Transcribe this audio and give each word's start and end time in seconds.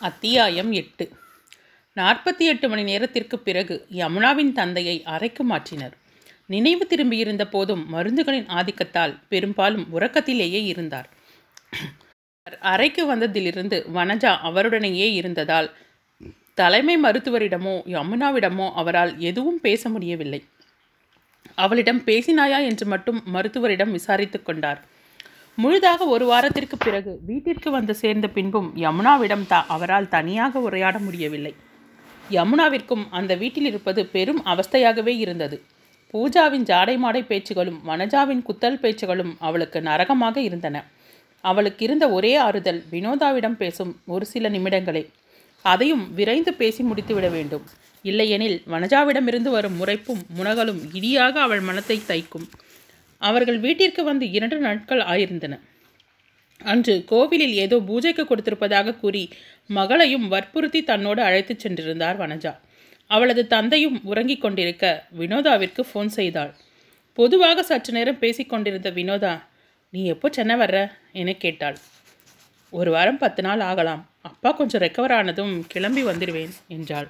அத்தியாயம் 0.00 0.72
எட்டு. 0.72 1.12
நாற்பத்தி 1.96 2.38
எட்டு 2.38 2.68
மணி 2.68 2.82
நேரத்திற்கு 2.82 3.38
பிறகு 3.38 3.86
யமுனாவின் 3.90 4.52
தந்தையை 4.52 5.02
அறைக்கு 5.04 5.48
மாற்றினர். 5.48 5.92
நினைவு 6.46 6.86
திரும்பியிருந்த 6.86 7.44
போதும் 7.44 7.88
மருந்துகளின் 7.92 8.46
ஆதிக்கத்தால் 8.46 9.18
பெரும்பாலும் 9.28 9.86
உறக்கத்திலேயே 10.00 10.64
இருந்தார். 10.64 11.08
அறைக்கு 12.60 13.16
வந்ததிலிருந்து 13.16 13.86
வனஜா 13.94 14.32
அவருடனேயே 14.44 15.12
இருந்ததால் 15.12 15.76
தலைமை 16.54 17.02
மருத்துவரிடமோ 17.02 17.74
யமுனாவிடமோ 17.86 18.72
அவரால் 18.72 19.18
எதுவும் 19.18 19.60
பேச 19.60 19.88
முடியவில்லை. 19.88 20.44
அவளிடம் 21.54 22.02
பேசினாயா? 22.04 22.64
என்று 22.64 22.86
மட்டும் 22.86 23.22
மருத்துவரிடம் 23.34 23.90
விசாரித்து 23.90 24.42
கொண்டார். 24.42 24.89
முழுதாக 25.58 26.06
ஒரு 26.06 26.24
வாரத்திற்கு 26.24 26.76
பிறகு 26.76 27.12
வீட்டிற்கு 27.26 27.70
வந்து 27.70 27.94
சேர்ந்த 27.94 28.28
பின்பும் 28.28 28.68
யமுனாவிடம் 28.76 29.46
த 29.46 29.54
அவரால் 29.66 30.08
தனியாக 30.08 30.60
உரையாட 30.60 30.98
முடியவில்லை. 30.98 31.52
யமுனாவிற்கும் 32.30 33.04
அந்த 33.10 33.34
வீட்டில் 33.34 33.64
இருப்பது 33.64 34.06
பெரும் 34.06 34.40
அவஸ்தையாகவே 34.44 35.14
இருந்தது. 35.18 35.56
பூஜாவின் 36.14 36.64
ஜாடை 36.70 36.94
மாடை 37.04 37.22
பேச்சுகளும் 37.26 37.78
வனஜாவின் 37.86 38.42
குத்தல் 38.48 38.80
பேச்சுகளும் 38.82 39.32
அவளுக்கு 39.38 39.80
நரகமாக 39.80 40.36
இருந்தன. 40.40 40.84
அவளுக்கு 41.44 41.84
இருந்த 41.84 42.10
ஒரே 42.10 42.32
ஆறுதல் 42.36 42.80
வினோதாவிடம் 42.90 43.56
பேசும் 43.56 43.92
ஒரு 44.06 44.26
சில 44.26 44.48
நிமிடங்களே. 44.48 45.04
அதையும் 45.64 46.04
விரைந்து 46.14 46.54
பேசி 46.54 46.82
முடித்துவிட 46.82 47.30
வேண்டும். 47.30 47.64
இல்லையெனில் 48.02 48.58
வனஜாவிடமிருந்து 48.72 49.50
வரும் 49.50 49.78
முறைப்பும் 49.80 50.20
முனகலும் 50.38 50.80
இடியாக 50.92 51.34
அவள் 51.40 51.60
மனத்தை 51.60 51.96
தைக்கும். 52.08 52.46
அவர்கள் 53.20 53.58
வீட்டிற்கு 53.58 54.04
வந்து 54.04 54.30
இரண்டு 54.30 54.58
நாட்கள் 54.58 55.02
ஆயிருந்தன. 55.12 55.54
அன்று 56.60 56.94
கோவிலில் 57.04 57.54
ஏதோ 57.64 57.76
பூஜைக்கு 57.80 58.22
கொடுத்திருப்பதாக 58.22 58.96
கூறி 58.98 59.22
மகளையும் 59.70 60.26
வற்புறுத்தி 60.28 60.80
தன்னோடு 60.82 61.22
அழைத்துச் 61.22 61.62
சென்றிருந்தார் 61.66 62.18
வனஜா. 62.22 62.52
அவளது 63.10 63.42
தந்தையும் 63.46 64.00
உறங்கிக் 64.04 64.40
கொண்டிருக்க 64.40 64.84
வினோதாவிற்கு 65.18 65.82
ஃபோன் 65.90 66.10
செய்தாள். 66.18 66.52
பொதுவாக 67.18 67.62
சற்று 67.62 67.92
நேரம் 67.92 68.20
பேசிக்கொண்டிருந்த 68.20 68.90
வினோதா 68.90 69.32
நீ 69.92 70.04
எப்போ 70.04 70.28
சென்னை 70.32 70.56
வர்ற? 70.56 70.78
என 71.12 71.32
கேட்டாள். 71.32 71.78
ஒரு 72.72 72.90
வாரம் 72.90 73.18
பத்து 73.18 73.42
நாள் 73.42 73.60
ஆகலாம். 73.60 74.02
அப்பா 74.22 74.50
கொஞ்சம் 74.52 74.82
ரெக்கவர் 74.82 75.12
ஆனதும் 75.12 75.54
கிளம்பி 75.68 76.02
வந்துடுவேன் 76.04 76.52
என்றாள். 76.68 77.08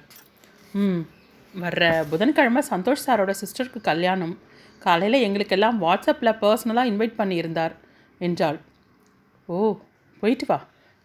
ம் 0.73 1.01
வர்ற 1.53 1.83
புதன்கிழமை 2.09 2.61
சந்தோஷ் 2.69 3.05
சாரோட 3.07 3.33
சிஸ்டருக்கு 3.41 3.81
கல்யாணம். 3.81 4.33
காலையில் 4.85 5.23
எங்களுக்கெல்லாம் 5.27 5.77
வாட்ஸ்அப்பில் 5.85 6.37
பர்சனலாக 6.43 6.91
இன்வைட் 6.91 7.19
பண்ணியிருந்தார் 7.19 7.73
என்றாள். 8.27 8.57
ஓ 9.49 9.57
போயிட்டு 10.21 10.45
வா. 10.49 10.57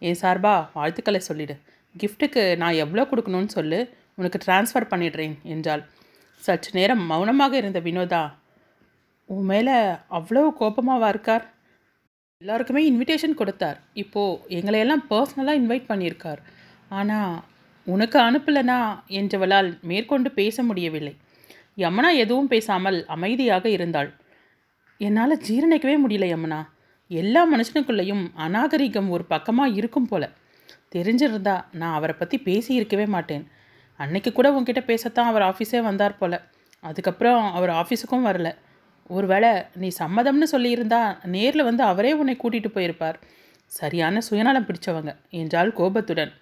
என் 0.03 0.21
சார்பா 0.23 0.55
வாழ்த்துக்களை 0.79 1.21
சொல்லிடு. 1.29 1.55
கிஃப்ட்டுக்கு 1.95 2.43
நான் 2.63 2.81
எவ்வளோ 2.85 3.05
கொடுக்கணும்னு 3.11 3.51
சொல்லு. 3.59 3.79
உனக்கு 4.21 4.39
ட்ரான்ஸ்ஃபர் 4.47 4.91
பண்ணிடுறேன் 4.93 5.37
என்றாள். 5.55 5.83
சற்று 6.43 6.71
நேரம் 6.79 7.03
மௌனமாக 7.11 7.55
இருந்த 7.61 7.79
வினோதா 7.87 8.25
உன் 9.29 9.47
மேலே 9.51 9.77
அவ்வளோ 10.19 10.43
கோபமாவா 10.59 11.09
இருக்கார்? 11.13 11.45
எல்லாருக்குமே 12.43 12.83
இன்விடேஷன் 12.91 13.39
கொடுத்தார். 13.41 13.79
இப்போது 14.03 14.41
எங்களையெல்லாம் 14.57 15.05
பர்சனலாக 15.11 15.61
இன்வைட் 15.61 15.91
பண்ணியிருக்கார். 15.91 16.41
ஆனால் 16.99 17.35
உனக்கு 17.87 18.19
அனுப்பலைனா 18.29 18.79
என்றவளால் 19.21 19.71
மேற்கொண்டு 19.91 20.31
பேச 20.41 20.63
முடியவில்லை. 20.69 21.15
யமுனா 21.79 22.17
எதுவும் 22.17 22.47
பேசாமல் 22.47 23.07
அமைதியாக 23.07 23.69
இருந்தாள். 23.69 24.15
என்னால் 24.99 25.41
ஜீரணிக்கவே 25.49 25.97
முடியல 26.05 26.27
யமுனா. 26.35 26.61
எல்லா 27.09 27.43
மனுஷனுக்குள்ளேயும் 27.53 28.31
அநாகரிகம் 28.37 29.09
ஒரு 29.09 29.25
பக்கமாக 29.25 29.71
இருக்கும் 29.71 30.07
போல. 30.07 30.31
தெரிஞ்சிருந்தா 30.95 31.65
நான் 31.73 31.95
அவரை 31.95 32.15
பற்றி 32.19 32.39
பேசி 32.39 32.75
இருக்கவே 32.75 33.07
மாட்டேன். 33.07 33.45
அன்னைக்கு 33.97 34.33
கூட 34.33 34.53
உங்ககிட்ட 34.53 34.95
பேசத்தான் 34.95 35.31
அவர் 35.31 35.43
ஆஃபீஸே 35.43 35.83
வந்தார் 35.83 36.19
போல. 36.19 36.35
அதுக்கப்புறம் 36.81 37.53
அவர் 37.53 37.71
ஆஃபீஸுக்கும் 37.71 38.27
வரல. 38.27 38.57
ஒருவேளை 39.07 39.51
நீ 39.75 39.89
சம்மதம்னு 39.99 40.47
சொல்லியிருந்தா 40.53 41.19
நேரில் 41.27 41.63
வந்து 41.63 41.83
அவரே 41.83 42.13
உன்னை 42.13 42.37
கூட்டிகிட்டு 42.37 42.71
போயிருப்பார். 42.75 43.15
சரியான 43.67 44.21
சுயநலம் 44.21 44.67
பிடிச்சவங்க. 44.67 45.17
என்றால் 45.31 45.73
கோபத்துடன். 45.73 46.33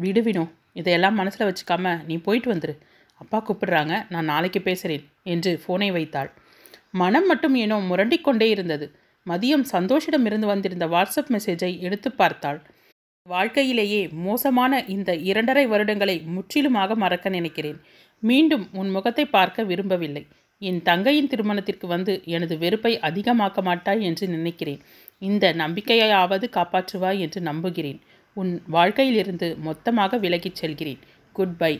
விடுவினோ 0.00 0.50
இதையெல்லாம் 0.72 1.14
மனசில் 1.14 1.46
வச்சுக்காம 1.46 2.04
நீ 2.04 2.16
போயிட்டு 2.16 2.54
வந்துரு. 2.54 2.74
அப்பா 3.20 3.38
கூப்பிடுறாங்க 3.38 3.94
நான் 4.08 4.30
நாளைக்கு 4.32 4.60
பேசுகிறேன் 4.62 5.04
என்று 5.22 5.50
ஃபோனை 5.62 5.90
வைத்தாள். 5.92 6.30
மனம் 6.90 7.26
மட்டும் 7.26 7.54
ஏனோ 7.54 7.76
முரண்டிக்கொண்டே 7.90 8.48
இருந்தது. 8.54 8.86
மதியம் 9.26 9.64
சந்தோஷிடமிருந்து 9.72 10.46
வந்திருந்த 10.46 10.86
வாட்ஸ்அப் 10.86 11.32
மெசேஜை 11.34 11.70
எடுத்து 11.80 12.10
பார்த்தாள். 12.12 12.58
வாழ்க்கையிலேயே 13.26 14.02
மோசமான 14.26 14.72
இந்த 14.86 15.10
இரண்டரை 15.30 15.64
வருடங்களை 15.66 16.14
முற்றிலுமாக 16.34 16.94
மறக்க 16.94 17.28
நினைக்கிறேன். 17.28 17.78
மீண்டும் 18.22 18.64
உன் 18.72 18.90
முகத்தை 18.90 19.24
பார்க்க 19.26 19.62
விரும்பவில்லை. 19.62 20.22
என் 20.62 20.80
தங்கையின் 20.82 21.30
திருமணத்திற்கு 21.32 21.86
வந்து 21.86 22.12
எனது 22.36 22.54
வெறுப்பை 22.58 22.92
அதிகமாக்க 23.08 23.62
மாட்டாய் 23.62 24.00
என்று 24.00 24.24
நினைக்கிறேன். 24.28 24.80
இந்த 25.22 25.52
நம்பிக்கையாவது 25.52 26.46
காப்பாற்றுவாய் 26.56 27.20
என்று 27.26 27.40
நம்புகிறேன். 27.40 28.00
உன் 28.36 28.52
வாழ்க்கையிலிருந்து 28.76 29.48
மொத்தமாக 29.68 30.18
விலகிச் 30.18 30.58
செல்கிறேன். 30.62 31.00
குட் 31.32 31.56
பை 31.56 31.72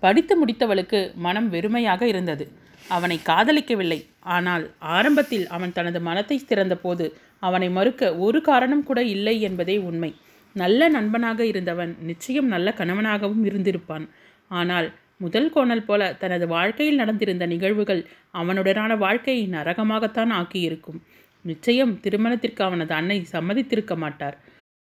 படித்து 0.00 0.34
முடித்தவளுக்கு 0.40 1.00
மனம் 1.26 1.48
வெறுமையாக 1.52 2.02
இருந்தது. 2.02 2.44
அவனை 2.88 3.16
காதலிக்கவில்லை. 3.28 3.98
ஆனால் 4.36 4.64
ஆரம்பத்தில் 4.96 5.46
அவன் 5.48 5.72
தனது 5.72 6.00
மனத்தை 6.00 6.36
திறந்தபோது 6.48 7.06
அவனை 7.38 7.68
மறுக்க 7.70 8.16
ஒரு 8.26 8.38
காரணம் 8.40 8.84
கூட 8.84 9.00
இல்லை 9.14 9.36
என்பதே 9.40 9.76
உண்மை. 9.78 10.10
நல்ல 10.56 10.88
நண்பனாக 10.88 11.40
இருந்தவன் 11.46 11.92
நிச்சயம் 12.00 12.46
நல்ல 12.46 12.74
கணவனாகவும் 12.78 13.44
இருந்திருப்பான். 13.50 14.06
ஆனால் 14.50 14.88
முதல் 15.16 15.50
கோணல் 15.50 15.84
போல 15.84 16.02
தனது 16.12 16.44
வாழ்க்கையில் 16.46 17.00
நடந்திருந்த 17.00 17.46
நிகழ்வுகள் 17.46 18.02
அவனுடனான 18.30 18.92
வாழ்க்கையை 18.96 19.44
நரகமாகத்தான் 19.48 20.32
ஆக்கியிருக்கும். 20.40 21.00
நிச்சயம் 21.44 21.92
திருமணத்திற்கு 22.00 22.62
அவனது 22.64 22.94
அன்னை 22.94 23.18
சம்மதித்திருக்க 23.32 23.94
மாட்டார். 23.96 24.36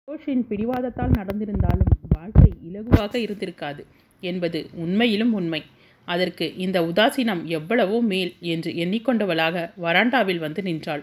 சந்தோஷின் 0.08 0.44
பிடிவாதத்தால் 0.48 1.14
நடந்திருந்தாலும் 1.18 1.92
வாழ்க்கை 2.08 2.50
இலகுவாக 2.68 3.14
இருந்திருக்காது. 3.26 3.82
என்பது 4.30 4.60
உண்மையிலும் 4.74 5.32
உண்மை. 5.32 5.60
அதற்கு 6.08 6.46
இந்த 6.56 6.78
உதாசீனம் 6.82 7.42
எவ்வளவோ 7.44 7.98
மேல் 8.02 8.32
என்று 8.44 8.70
எண்ணிக்கொண்டவளாக 8.70 9.56
வராண்டாவில் 9.80 10.38
வந்து 10.38 10.62
நின்றாள். 10.62 11.02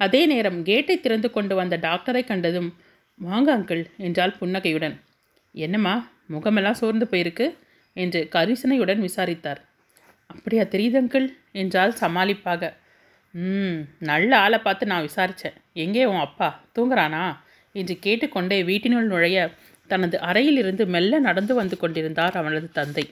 அதே 0.00 0.20
நேரம் 0.26 0.58
கேட்டை 0.62 0.96
திறந்து 1.00 1.28
கொண்டு 1.30 1.54
வந்த 1.54 1.74
டாக்டரை 1.76 2.22
கண்டதும் 2.24 2.70
வாங்க 3.20 3.48
அங்கிள் 3.56 3.84
என்றாள் 3.96 4.36
புன்னகையுடன். 4.38 4.96
என்னம்மா 5.54 5.94
முகமெல்லாம் 6.26 6.80
சோர்ந்து 6.80 7.06
போயிருக்கு? 7.10 7.46
என்று 7.96 8.20
கரிசனையுடன் 8.32 8.98
விசாரித்தார். 8.98 9.60
அப்படியா 10.30 10.64
தெரியுது 10.64 10.98
அங்கிள் 11.00 11.26
என்றால் 11.52 11.94
சமாளிப்பாக. 12.00 12.72
ம் 13.34 13.78
நல்ல 14.10 14.30
ஆளை 14.38 14.58
பார்த்து 14.58 14.84
நான் 14.86 15.06
விசாரித்தேன் 15.06 15.56
எங்கே 15.72 16.04
உன் 16.04 16.24
அப்பா? 16.26 16.48
தூங்குறானா? 16.76 17.24
என்று 17.74 17.94
கேட்டுக்கொண்டே 17.98 18.58
வீட்டினுள் 18.62 19.10
நுழைய 19.12 19.38
தனது 19.86 20.20
அறையிலிருந்து 20.20 20.86
மெல்ல 20.86 21.18
நடந்து 21.18 21.54
வந்து 21.54 21.76
கொண்டிருந்தார் 21.76 22.36
அவனது 22.36 22.68
தந்தை. 22.72 23.04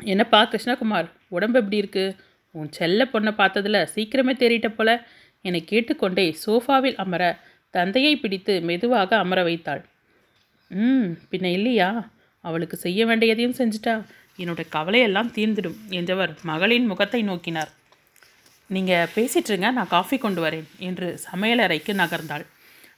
என்னப்பா 0.00 0.40
கிருஷ்ணகுமார் 0.44 1.08
உடம்பு 1.28 1.58
எப்படி 1.58 1.76
இருக்கு? 1.76 2.16
உன் 2.50 2.70
செல்ல 2.72 3.04
பொண்ணை 3.04 3.32
பார்த்ததில் 3.32 3.88
சீக்கிரமே 3.94 4.32
தேறிட்ட 4.36 4.68
போல. 4.68 5.06
என்னை 5.44 5.64
கேட்டுக்கொண்டே 5.64 6.36
சோஃபாவில் 6.46 6.94
அமர 6.94 7.38
தந்தையை 7.70 8.16
பிடித்து 8.16 8.60
மெதுவாக 8.60 9.16
அமர 9.16 9.42
வைத்தாள். 9.42 9.82
ம் 10.70 11.08
பின்ன 11.30 11.44
இல்லையா? 11.44 12.10
அவளுக்கு 12.40 12.76
செய்ய 12.76 13.06
வேண்டியதையும் 13.06 13.58
செஞ்சுட்டா? 13.58 13.94
என்னோட 14.38 14.62
கவலையெல்லாம் 14.68 15.30
தீர்ந்துடும் 15.34 15.78
என்றவர் 15.88 16.32
மகளின் 16.42 16.86
முகத்தை 16.86 17.22
நோக்கினார். 17.22 17.70
நீங்கள் 18.66 19.10
பேசிட்டுருங்க 19.14 19.72
நான் 19.72 19.88
காஃபி 19.88 20.18
கொண்டு 20.18 20.40
வரேன் 20.44 20.68
என்று 20.78 21.18
சமையலறைக்கு 21.32 21.92
நகர்ந்தாள். 21.92 22.44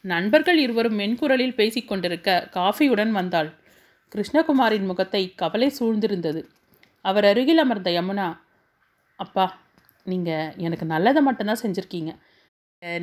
நண்பர்கள் 0.05 0.59
இருவரும் 0.65 0.99
மென்குரலில் 1.01 1.59
பேசிக்கொண்டிருக்க 1.59 2.31
காஃபியுடன் 2.57 3.13
வந்தாள். 3.19 3.51
கிருஷ்ணகுமாரின் 4.13 4.89
முகத்தை 4.91 5.23
கவலை 5.43 5.69
சூழ்ந்திருந்தது. 5.79 6.41
அவர் 7.05 7.27
அருகில் 7.31 7.63
அமர்ந்த 7.63 7.91
யமுனா 7.99 8.27
அப்பா 9.19 9.47
நீங்கள் 10.07 10.53
எனக்கு 10.67 10.87
நல்லதை 10.93 11.21
மட்டும்தான் 11.27 11.63
செஞ்சுருக்கீங்க. 11.63 12.13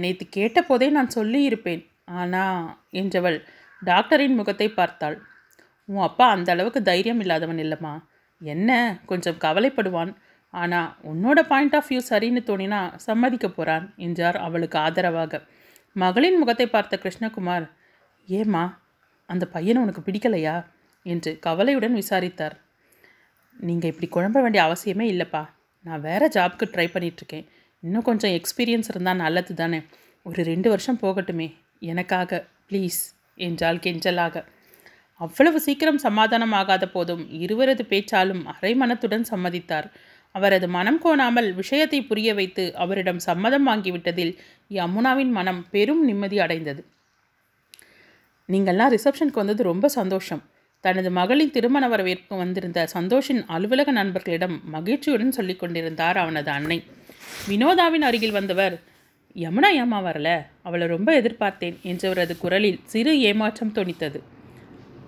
நேற்று 0.03 0.25
கேட்டபோதே 0.37 0.87
நான் 0.97 1.15
சொல்லியிருப்பேன். 1.15 1.83
ஆனால் 2.19 2.63
என்றவள் 3.01 3.37
டாக்டரின் 3.81 4.37
முகத்தை 4.39 4.67
பார்த்தாள். 4.71 5.17
உன் 5.89 6.05
அப்பா 6.07 6.25
அந்த 6.35 6.49
அளவுக்கு 6.55 6.81
தைரியம் 6.89 7.21
இல்லாதவன் 7.23 7.61
இல்லைம்மா. 7.63 7.93
என்ன 8.41 8.69
கொஞ்சம் 9.09 9.39
கவலைப்படுவான். 9.45 10.11
ஆனால் 10.53 10.89
உன்னோட 11.11 11.39
பாயிண்ட் 11.51 11.75
ஆஃப் 11.77 11.89
வியூ 11.89 12.01
சரின்னு 12.09 12.41
தோணினா 12.49 12.79
சம்மதிக்க 13.07 13.47
போகிறான் 13.49 13.85
என்றார் 14.05 14.37
அவளுக்கு 14.47 14.77
ஆதரவாக. 14.85 15.41
மகளின் 15.95 16.37
முகத்தை 16.37 16.67
பார்த்த 16.67 16.99
கிருஷ்ணகுமார் 17.03 17.69
ஏம்மா 18.27 18.79
அந்த 19.25 19.45
பையனை 19.45 19.81
உனக்கு 19.81 20.01
பிடிக்கலையா? 20.01 20.65
என்று 21.05 21.39
கவலையுடன் 21.39 21.93
விசாரித்தார். 21.93 22.55
நீங்கள் 23.59 23.91
இப்படி 23.93 24.07
குழம்ப 24.09 24.41
வேண்டிய 24.41 24.63
அவசியமே 24.63 25.05
இல்லைப்பா. 25.13 25.49
நான் 25.83 26.01
வேறு 26.01 26.27
ஜாப்க்கு 26.27 26.65
ட்ரை 26.73 26.87
பண்ணிகிட்ருக்கேன் 26.93 27.47
இன்னும் 27.83 28.01
கொஞ்சம் 28.01 28.31
எக்ஸ்பீரியன்ஸ் 28.31 28.89
இருந்தால் 28.89 29.15
நல்லது 29.15 29.53
தானே 29.53 29.79
ஒரு 30.23 30.43
ரெண்டு 30.43 30.69
வருஷம் 30.69 30.99
போகட்டுமே. 31.01 31.55
எனக்காக 31.79 32.47
ப்ளீஸ் 32.69 32.99
என்றால் 33.35 33.77
கெஞ்சலாக. 33.77 34.43
அவ்வளவு 35.13 35.59
சீக்கிரம் 35.59 35.99
சமாதானமாகாத 35.99 36.85
போதும் 36.85 37.29
இருவரது 37.31 37.83
பேச்சாலும் 37.89 38.45
அரை 38.45 38.75
மனத்துடன் 38.75 39.25
சம்மதித்தார். 39.29 39.87
அவரது 40.35 40.67
மனம் 40.67 40.99
கோணாமல் 41.03 41.49
விஷயத்தை 41.53 41.99
புரிய 42.01 42.33
வைத்து 42.33 42.63
அவரிடம் 42.75 43.19
சம்மதம் 43.19 43.67
வாங்கிவிட்டதில் 43.67 44.33
யமுனாவின் 44.71 45.31
மனம் 45.31 45.61
பெரும் 45.71 46.03
நிம்மதி 46.05 46.39
அடைந்தது. 46.39 46.81
நீங்கள்லாம் 48.49 48.93
ரிசப்ஷனுக்கு 48.95 49.41
வந்தது 49.43 49.63
ரொம்ப 49.63 49.87
சந்தோஷம். 49.87 50.41
தனது 50.83 51.09
மகளின் 51.11 51.51
திருமண 51.51 51.87
வரவேற்பு 51.87 52.35
வந்திருந்த 52.37 52.79
சந்தோஷின் 52.93 53.41
அலுவலக 53.45 53.89
நண்பர்களிடம் 53.91 54.55
மகிழ்ச்சியுடன் 54.75 55.35
சொல்லிக் 55.37 55.59
கொண்டிருந்தார் 55.59 56.17
அவனது 56.17 56.49
அன்னை. 56.51 56.77
வினோதாவின் 57.49 58.05
அருகில் 58.07 58.31
வந்தவர் 58.31 58.75
யமுனா 59.35 59.69
ஏமா 59.81 59.99
வரல? 60.07 60.29
அவளை 60.63 60.87
ரொம்ப 60.87 61.09
எதிர்பார்த்தேன் 61.21 61.77
என்றவரது 61.83 62.33
குரலில் 62.37 62.79
சிறு 62.83 63.13
ஏமாற்றம் 63.19 63.75
தொனித்தது. 63.75 64.19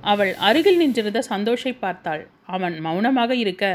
அவள் 0.02 0.31
அருகில் 0.48 0.78
நின்றிருந்த 0.78 1.20
சந்தோஷை 1.22 1.74
பார்த்தாள். 1.74 2.24
அவன் 2.46 2.75
மௌனமாக 2.80 3.31
இருக்க 3.36 3.66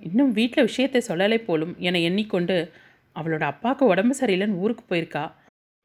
இன்னும் 0.00 0.32
வீட்டில் 0.32 0.64
விஷயத்தை 0.64 1.02
சொல்லலை 1.08 1.44
போலும் 1.44 1.74
என 1.78 1.98
எண்ணிக்கொண்டு 1.98 2.72
அவளோட 3.16 3.42
அப்பாவுக்கு 3.42 3.86
உடம்பு 3.86 4.14
சரியில்லைன்னு 4.20 4.58
ஊருக்கு 4.58 4.94
போயிருக்கா? 4.94 5.32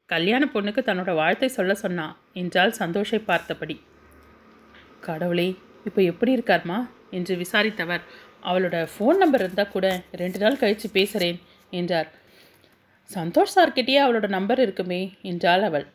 கல்யாண 0.06 0.48
பொண்ணுக்கு 0.54 0.80
தன்னோட 0.80 1.10
வாழ்த்தை 1.14 1.46
சொல்ல 1.46 1.74
சொன்னா 1.74 2.16
என்றால் 2.32 2.72
சந்தோஷை 2.72 3.18
பார்த்தபடி. 3.18 3.80
கடவுளே 5.00 5.56
இப்போ 5.84 6.02
எப்படி 6.02 6.34
இருக்கார்மா? 6.34 6.88
என்று 7.10 7.36
விசாரித்தவர். 7.36 8.00
அவளோட 8.42 8.88
ஃபோன் 8.92 9.16
நம்பர் 9.16 9.40
இருந்தால் 9.40 9.68
கூட 9.68 10.02
ரெண்டு 10.10 10.38
நாள் 10.38 10.56
கழித்து 10.56 10.90
பேசுகிறேன் 10.90 11.40
என்றார். 11.70 12.08
சந்தோஷ் 13.14 13.54
சார்கிட்டயே 13.56 14.00
அவளோட 14.04 14.28
நம்பர் 14.28 14.60
இருக்குமே 14.60 15.12
என்றாள் 15.22 15.62
அவள். 15.62 15.86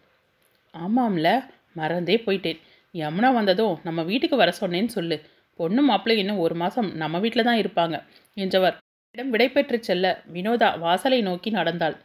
ஆமாம்ல 0.73 1.45
மறந்தே 1.73 2.15
போயிட்டேன். 2.25 2.59
யமுனா 2.93 3.33
வந்ததும் 3.33 3.79
நம்ம 3.83 4.03
வீட்டுக்கு 4.03 4.35
வர 4.35 4.53
சொன்னேன்னு 4.61 4.85
சொல்லு. 4.85 5.21
பொண்ணு 5.59 5.81
மாப்பிள்ளை 5.81 6.15
இன்னும் 6.21 6.43
ஒரு 6.45 6.55
மாதம் 6.55 6.89
நம்ம 6.95 7.19
வீட்டில் 7.19 7.47
தான் 7.49 7.61
இருப்பாங்க. 7.63 7.95
என்றவர் 8.37 8.75
இடம் 9.15 9.31
விடைபெற்று 9.33 9.77
செல்ல 9.79 10.05
வினோதா 10.33 10.69
வாசலை 10.79 11.19
நோக்கி 11.21 11.49
நடந்தாள். 11.49 11.95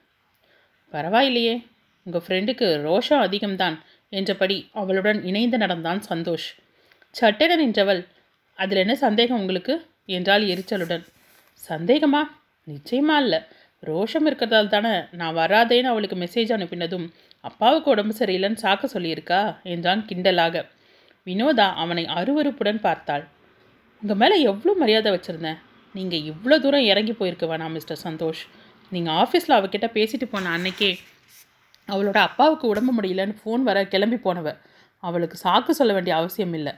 பரவாயில்லையே 0.94 1.54
உங்கள் 2.06 2.24
ஃப்ரெண்டுக்கு 2.26 2.66
ரோஷம் 2.86 3.24
அதிகம்தான் 3.26 3.76
என்றபடி 4.12 4.56
அவளுடன் 4.72 5.20
இணைந்து 5.24 5.58
நடந்தான் 5.58 6.00
சந்தோஷ். 6.08 6.48
சட்டென 7.14 7.56
நின்றவள் 7.56 8.02
அதில் 8.58 8.78
என்ன 8.78 8.94
சந்தேகம் 8.96 9.40
உங்களுக்கு? 9.40 9.74
என்றால் 10.08 10.44
எரிச்சலுடன். 10.44 11.04
சந்தேகமா? 11.62 12.22
நிச்சயமா 12.66 13.16
இல்லை 13.24 13.40
ரோஷம் 13.82 14.26
இருக்கிறதால 14.28 14.66
தானே 14.66 14.92
நான் 15.12 15.36
வராதேன்னு 15.36 15.90
அவளுக்கு 15.92 16.16
மெசேஜ் 16.16 16.52
அனுப்பினதும் 16.56 17.06
அப்பாவுக்கு 17.44 17.88
உடம்பு 17.90 18.14
சரியில்லைன்னு 18.18 18.62
சாக்க 18.62 18.84
சொல்லியிருக்கா? 18.94 19.40
என்றான் 19.64 20.04
கிண்டலாக. 20.08 20.62
வினோதா 21.26 21.66
அவனை 21.74 22.04
அருவருப்புடன் 22.18 22.80
பார்த்தாள். 22.80 23.24
உங்கள் 24.02 24.18
மேலே 24.20 24.36
எவ்வளோ 24.50 24.72
மரியாதை 24.80 25.10
வச்சுருந்தேன். 25.12 25.58
நீங்கள் 25.94 26.24
இவ்வளோ 26.30 26.56
தூரம் 26.62 26.86
இறங்கி 26.92 27.12
போயிருக்க 27.18 27.44
வேணாம் 27.50 27.74
மிஸ்டர் 27.76 28.00
சந்தோஷ். 28.06 28.42
நீங்கள் 28.92 29.14
ஆஃபீஸில் 29.22 29.54
அவகிட்ட 29.58 29.86
பேசிட்டு 29.94 30.26
போன 30.32 30.50
அன்னைக்கே 30.56 30.90
அவளோட 31.88 32.18
அப்பாவுக்கு 32.28 32.64
உடம்பு 32.72 32.92
முடியலன்னு 32.96 33.36
ஃபோன் 33.40 33.62
வர 33.68 33.78
கிளம்பி 33.92 34.18
போனவ. 34.26 34.48
அவளுக்கு 35.02 35.36
சாக்கு 35.44 35.72
சொல்ல 35.78 35.92
வேண்டிய 35.96 36.14
அவசியம் 36.20 36.54
இல்லை. 36.58 36.72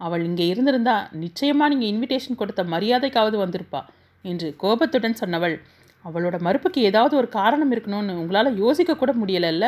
அவள் 0.00 0.24
இங்கே 0.28 0.46
இருந்திருந்தா 0.52 0.96
நிச்சயமாக 1.24 1.70
நீங்கள் 1.72 1.90
இன்விடேஷன் 1.92 2.40
கொடுத்த 2.40 2.62
மரியாதைக்காவது 2.74 3.36
வந்திருப்பா 3.44 3.80
என்று 4.24 4.48
கோபத்துடன் 4.62 5.18
சொன்னவள். 5.22 5.56
அவளோட 6.04 6.36
மறுப்புக்கு 6.46 6.80
ஏதாவது 6.90 7.14
ஒரு 7.20 7.28
காரணம் 7.38 7.72
இருக்கணும்னு 7.74 8.14
உங்களால் 8.22 8.58
யோசிக்க 8.62 8.96
கூட 9.02 9.12
முடியலைல்ல? 9.22 9.66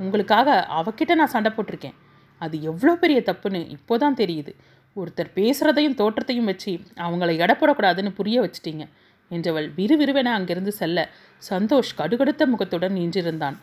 உங்களுக்காக 0.00 0.56
அவகிட்ட 0.80 1.14
நான் 1.20 1.34
சண்டை 1.34 1.52
போட்டிருக்கேன். 1.56 1.96
அது 2.40 2.54
எவ்வளோ 2.70 2.94
பெரிய 3.02 3.18
தப்புன்னு 3.28 3.60
இப்போதான் 3.76 4.18
தெரியுது. 4.22 4.52
ஒருத்தர் 4.96 5.30
பேசுகிறதையும் 5.36 5.98
தோற்றத்தையும் 6.00 6.48
வச்சு 6.50 6.72
அவங்கள 7.04 7.30
எடப்படக்கூடாதுன்னு 7.38 8.12
புரிய 8.14 8.36
வச்சிட்டீங்க. 8.42 8.84
என்றவள் 9.30 9.68
விறுவிறுவென 9.78 10.32
அங்கிருந்து 10.38 10.72
செல்ல 10.72 10.98
சந்தோஷ் 11.42 11.96
கடுகடுத்த 11.98 12.42
முகத்துடன் 12.46 12.96
நின்றிருந்தான். 12.96 13.56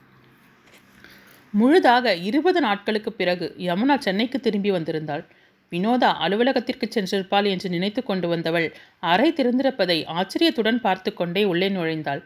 முழுதாக 1.53 2.13
இருபது 2.27 2.59
நாட்களுக்கு 2.61 3.11
பிறகு 3.11 3.47
யமுனா 3.59 3.95
சென்னைக்கு 3.99 4.37
திரும்பி 4.39 4.71
வந்திருந்தாள். 4.71 5.23
வினோதா 5.71 6.09
அலுவலகத்திற்கு 6.19 6.87
சென்றிருப்பாள் 6.87 7.47
என்று 7.49 7.67
நினைத்து 7.69 8.01
கொண்டு 8.03 8.27
வந்தவள் 8.27 8.67
அறை 9.03 9.29
திறந்திருப்பதை 9.31 9.97
ஆச்சரியத்துடன் 10.15 10.79
பார்த்து 10.81 11.11
கொண்டே 11.13 11.43
உள்ளே 11.43 11.69
நுழைந்தாள். 11.69 12.21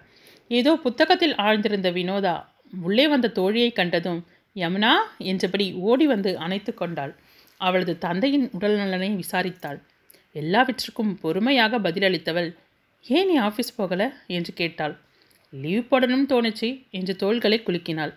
ஏதோ 0.51 0.71
புத்தகத்தில் 0.83 1.35
ஆழ்ந்திருந்த 1.39 1.89
வினோதா 1.91 2.35
உள்ளே 2.83 3.05
வந்த 3.07 3.33
தோழியை 3.37 3.69
கண்டதும் 3.73 4.21
யமுனா! 4.55 4.91
என்றபடி 5.31 5.65
ஓடி 5.85 6.05
வந்து 6.05 6.31
அணைத்து 6.37 6.71
கொண்டாள். 6.73 7.13
அவளது 7.57 7.97
தந்தையின் 7.97 8.49
உடல்நலனை 8.59 9.09
விசாரித்தாள். 9.15 9.79
எல்லாவற்றுக்கும் 10.31 11.19
பொறுமையாக 11.19 11.79
பதிலளித்தவள் 11.79 12.55
ஏன் 13.05 13.27
நீ 13.27 13.39
ஆஃபீஸ் 13.39 13.75
போகலை? 13.77 14.13
என்று 14.27 14.53
கேட்டாள். 14.53 14.97
லீவ் 15.51 15.89
போடணும் 15.91 16.29
தோணுச்சு 16.29 16.87
என்று 16.89 17.15
தோள்களை 17.15 17.61
குலுக்கினாள். 17.65 18.13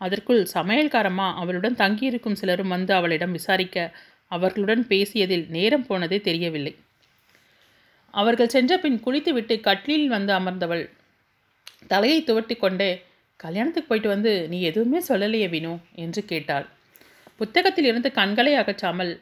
அதற்குள் 0.00 0.46
சமையல்காரம்மா 0.54 1.34
அவளுடன் 1.34 1.76
தங்கியிருக்கும் 1.76 2.34
சிலரும் 2.34 2.68
வந்து 2.68 2.94
அவளிடம் 2.94 3.32
விசாரிக்க 3.32 3.94
அவர்களுடன் 4.26 4.86
பேசியதில் 4.86 5.48
நேரம் 5.48 5.86
போனதே 5.86 6.20
தெரியவில்லை. 6.20 6.76
அவர்கள் 8.10 8.48
சென்ற 8.48 8.78
பின் 8.78 9.00
குளித்துவிட்டு 9.00 9.60
கட்டிலில் 9.60 10.08
வந்து 10.08 10.32
அமர்ந்தவள் 10.32 10.90
தலையை 11.86 12.22
துவட்டி 12.22 12.56
கொண்டே 12.56 13.02
கல்யாணத்துக்கு 13.36 13.88
போயிட்டு 13.88 14.08
வந்து 14.08 14.48
நீ 14.48 14.62
எதுவுமே 14.62 14.98
சொல்லலையே 15.08 15.48
வினு 15.54 15.78
என்று 15.94 16.24
கேட்டாள். 16.24 16.66
புத்தகத்தில் 17.40 17.88
இருந்து 17.90 18.10
கண்களை 18.12 18.52
அகற்றாமல் 18.54 19.12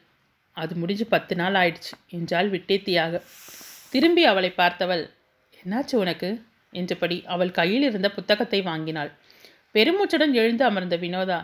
அது 0.57 0.73
முடிஞ்சு 0.75 1.05
பத்து 1.07 1.35
நாள் 1.37 1.57
ஆயிடுச்சு. 1.61 1.93
என்றாள் 2.09 2.49
விட்டேத்தியாக 2.49 3.21
திரும்பி 3.91 4.23
அவளை 4.25 4.51
பார்த்தவள் 4.57 5.05
என்னாச்சு 5.55 5.95
உனக்கு 5.95 6.29
என்றபடி 6.73 7.17
அவள் 7.27 7.51
கையில் 7.51 7.87
இருந்த 7.89 8.09
புத்தகத்தை 8.11 8.61
வாங்கினாள். 8.63 9.11
பெருமூச்சுடன் 9.75 10.33
எழுந்து 10.33 10.65
அமர்ந்த 10.65 10.97
வினோதா 10.97 11.41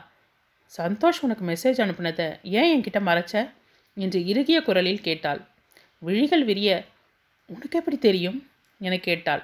சந்தோஷ் 0.72 1.20
உனக்கு 1.20 1.44
மெசேஜ் 1.44 1.80
அனுப்புனதை 1.84 2.26
ஏன் 2.58 2.70
என்கிட்ட 2.74 3.00
மறைச்ச 3.00 3.34
என்று 3.96 4.18
இறுகிய 4.24 4.58
குரலில் 4.62 5.00
கேட்டாள். 5.00 5.40
விழிகள் 6.02 6.44
விரிய 6.44 6.70
உனக்கு 7.50 7.78
எப்படி 7.78 7.98
தெரியும் 7.98 8.38
என 8.80 8.96
கேட்டாள். 8.98 9.42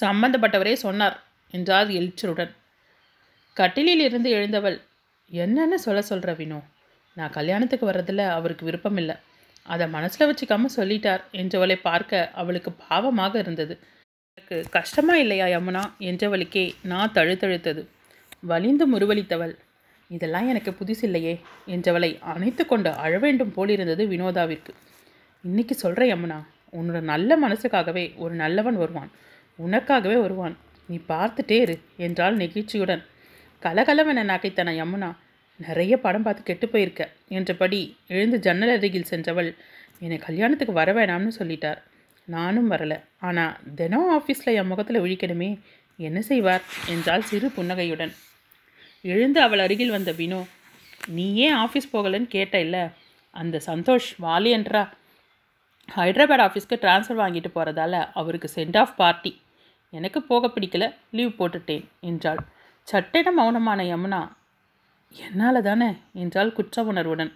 சம்பந்தப்பட்டவரே 0.00 0.74
சொன்னார் 0.84 1.16
என்றார் 1.54 1.88
எழுச்சருடன் 1.90 2.52
கட்டிலில் 3.56 4.02
இருந்து 4.06 4.28
எழுந்தவள் 4.30 4.78
என்னன்னு 5.32 5.74
சொல்ல 5.74 6.02
சொல்கிற 6.02 6.32
வினோ. 6.32 6.60
நான் 7.14 7.30
கல்யாணத்துக்கு 7.30 7.90
வர்றதில் 7.90 8.28
அவருக்கு 8.28 8.64
விருப்பம் 8.64 8.96
இல்லை. 8.96 9.16
அதை 9.62 9.88
மனசில் 9.88 10.28
வச்சுக்காம 10.28 10.68
சொல்லிட்டார் 10.76 11.22
என்றவளை 11.32 11.76
பார்க்க 11.82 12.30
அவளுக்கு 12.34 12.70
பாவமாக 12.90 13.38
இருந்தது. 13.38 13.78
எனக்கு 14.38 14.70
கஷ்டமா 14.70 15.16
இல்லையா 15.16 15.46
யமுனா? 15.46 15.82
என்றவளுக்கே 16.00 16.74
நான் 16.82 17.12
தழுத்தழுத்தது. 17.12 17.86
வலிந்து 18.40 18.98
முருவளித்தவள் 18.98 19.54
இதெல்லாம் 20.08 20.48
எனக்கு 20.48 20.70
புதுசில்லையே 20.70 21.34
என்றவளை 21.66 22.18
அணைத்து 22.20 22.66
கொண்டு 22.66 22.90
அழவேண்டும் 22.90 23.52
போலிருந்தது 23.52 24.06
வினோதாவிற்கு. 24.06 24.72
இன்னைக்கு 25.42 25.74
சொல்கிற 25.74 26.16
யமுனா 26.16 26.38
உன்னோட 26.72 27.00
நல்ல 27.00 27.38
மனசுக்காகவே 27.38 28.16
ஒரு 28.16 28.34
நல்லவன் 28.34 28.74
வருவான். 28.74 29.10
உனக்காகவே 29.58 30.20
வருவான். 30.20 30.56
நீ 30.88 31.00
பார்த்துட்டே 31.08 31.58
இரு 31.60 31.78
என்றாள் 31.96 32.36
நெகிழ்ச்சியுடன். 32.36 33.02
கலகலவென 33.62 34.24
நகைத்தன 34.24 34.72
யமுனா 34.72 35.10
நிறைய 35.60 35.98
படம் 35.98 36.22
பார்த்து 36.22 36.42
கெட்டு 36.42 36.68
போயிருக்க. 36.68 37.02
என்றபடி 37.28 37.80
எழுந்து 38.06 38.38
ஜன்னல் 38.38 38.72
அருகில் 38.76 39.10
சென்றவள் 39.10 39.50
என்னை 39.98 40.18
கல்யாணத்துக்கு 40.18 40.72
வர 40.72 40.92
வேணாம்னு 40.92 41.32
சொல்லிட்டார். 41.38 41.80
நானும் 42.28 42.70
வரல. 42.70 42.94
ஆனால் 43.20 43.54
தினம் 43.74 44.08
ஆஃபீஸில் 44.18 44.56
என் 44.60 44.66
முகத்தில் 44.66 45.02
விழிக்கணுமே 45.02 45.50
என்ன 45.98 46.20
செய்வார்? 46.20 46.64
என்றாள் 46.88 47.22
சிறு 47.22 47.48
புன்னகையுடன். 47.50 48.12
எழுந்து 49.04 49.40
அவள் 49.40 49.58
அருகில் 49.58 49.90
வந்த 49.90 50.10
வினோ 50.12 50.40
நீ 51.08 51.34
ஏன் 51.34 51.56
ஆஃபீஸ் 51.56 51.92
போகலன்னு 51.92 52.28
கேட்ட 52.28 52.60
இல்லை? 52.60 52.82
அந்த 53.30 53.60
சந்தோஷ் 53.66 54.10
வாலியன்றா 54.22 54.82
ஹைதராபாத் 55.88 56.44
ஆஃபீஸ்க்கு 56.46 56.76
ட்ரான்ஸ்ஃபர் 56.82 57.20
வாங்கிட்டு 57.22 57.50
போகிறதால 57.54 57.94
அவருக்கு 58.12 58.48
சென்ட் 58.54 58.78
ஆஃப் 58.78 58.96
பார்ட்டி. 58.96 59.32
எனக்கு 59.92 60.22
போக 60.22 60.46
பிடிக்கல 60.46 60.84
லீவ் 61.10 61.38
போட்டுட்டேன் 61.38 61.84
என்றாள். 62.00 62.40
சட்டென 62.88 63.32
மௌனமான 63.38 63.82
யமுனா 63.92 64.20
என்னால் 65.12 65.62
தானே 65.62 65.96
என்றால் 66.12 66.52
குற்ற 66.52 66.82
உணர்வுடன் 66.82 67.32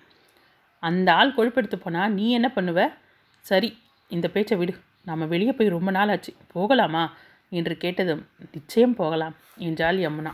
அந்த 0.78 1.14
ஆள் 1.14 1.34
கொழுப்பெடுத்து 1.34 1.76
போனால் 1.76 2.12
நீ 2.12 2.30
என்ன 2.30 2.50
பண்ணுவ? 2.54 2.92
சரி 3.40 3.78
இந்த 4.08 4.28
பேச்சை 4.28 4.58
விடு. 4.58 4.74
நாம் 5.04 5.28
வெளியே 5.28 5.52
போய் 5.52 5.68
ரொம்ப 5.68 5.90
நாள் 5.90 6.08
ஆச்சு 6.08 6.34
போகலாமா? 6.52 7.16
என்று 7.50 7.76
கேட்டதும் 7.76 8.26
நிச்சயம் 8.52 8.94
போகலாம் 8.94 9.36
என்றாள் 9.56 9.96
யமுனா. 9.96 10.32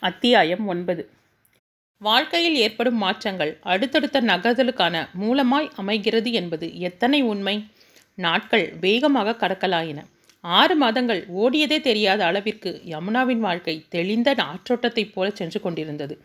அத்தியாயம் 0.00 0.66
ஒன்பது. 0.66 1.10
வாழ்க்கையில் 1.98 2.54
ஏற்படும் 2.54 2.96
மாற்றங்கள் 2.96 3.58
அடுத்தடுத்த 3.62 4.20
நகர்தலுக்கான 4.20 5.08
மூலமாய் 5.20 5.70
அமைகிறது 5.76 6.32
என்பது 6.32 6.78
எத்தனை 6.78 7.22
உண்மை? 7.22 7.68
நாட்கள் 8.14 8.74
வேகமாக 8.80 9.46
கடக்கலாயின. 9.46 10.04
ஆறு 10.44 10.76
மாதங்கள் 10.76 11.26
ஓடியதே 11.36 11.80
தெரியாத 11.80 12.24
அளவிற்கு 12.24 12.82
யமுனாவின் 12.86 13.38
வாழ்க்கை 13.38 13.84
தெளிந்த 13.88 14.34
ஆற்றோட்டத்தைப் 14.34 15.12
போல 15.14 15.30
சென்று 15.30 15.60
கொண்டிருந்தது. 15.60 16.18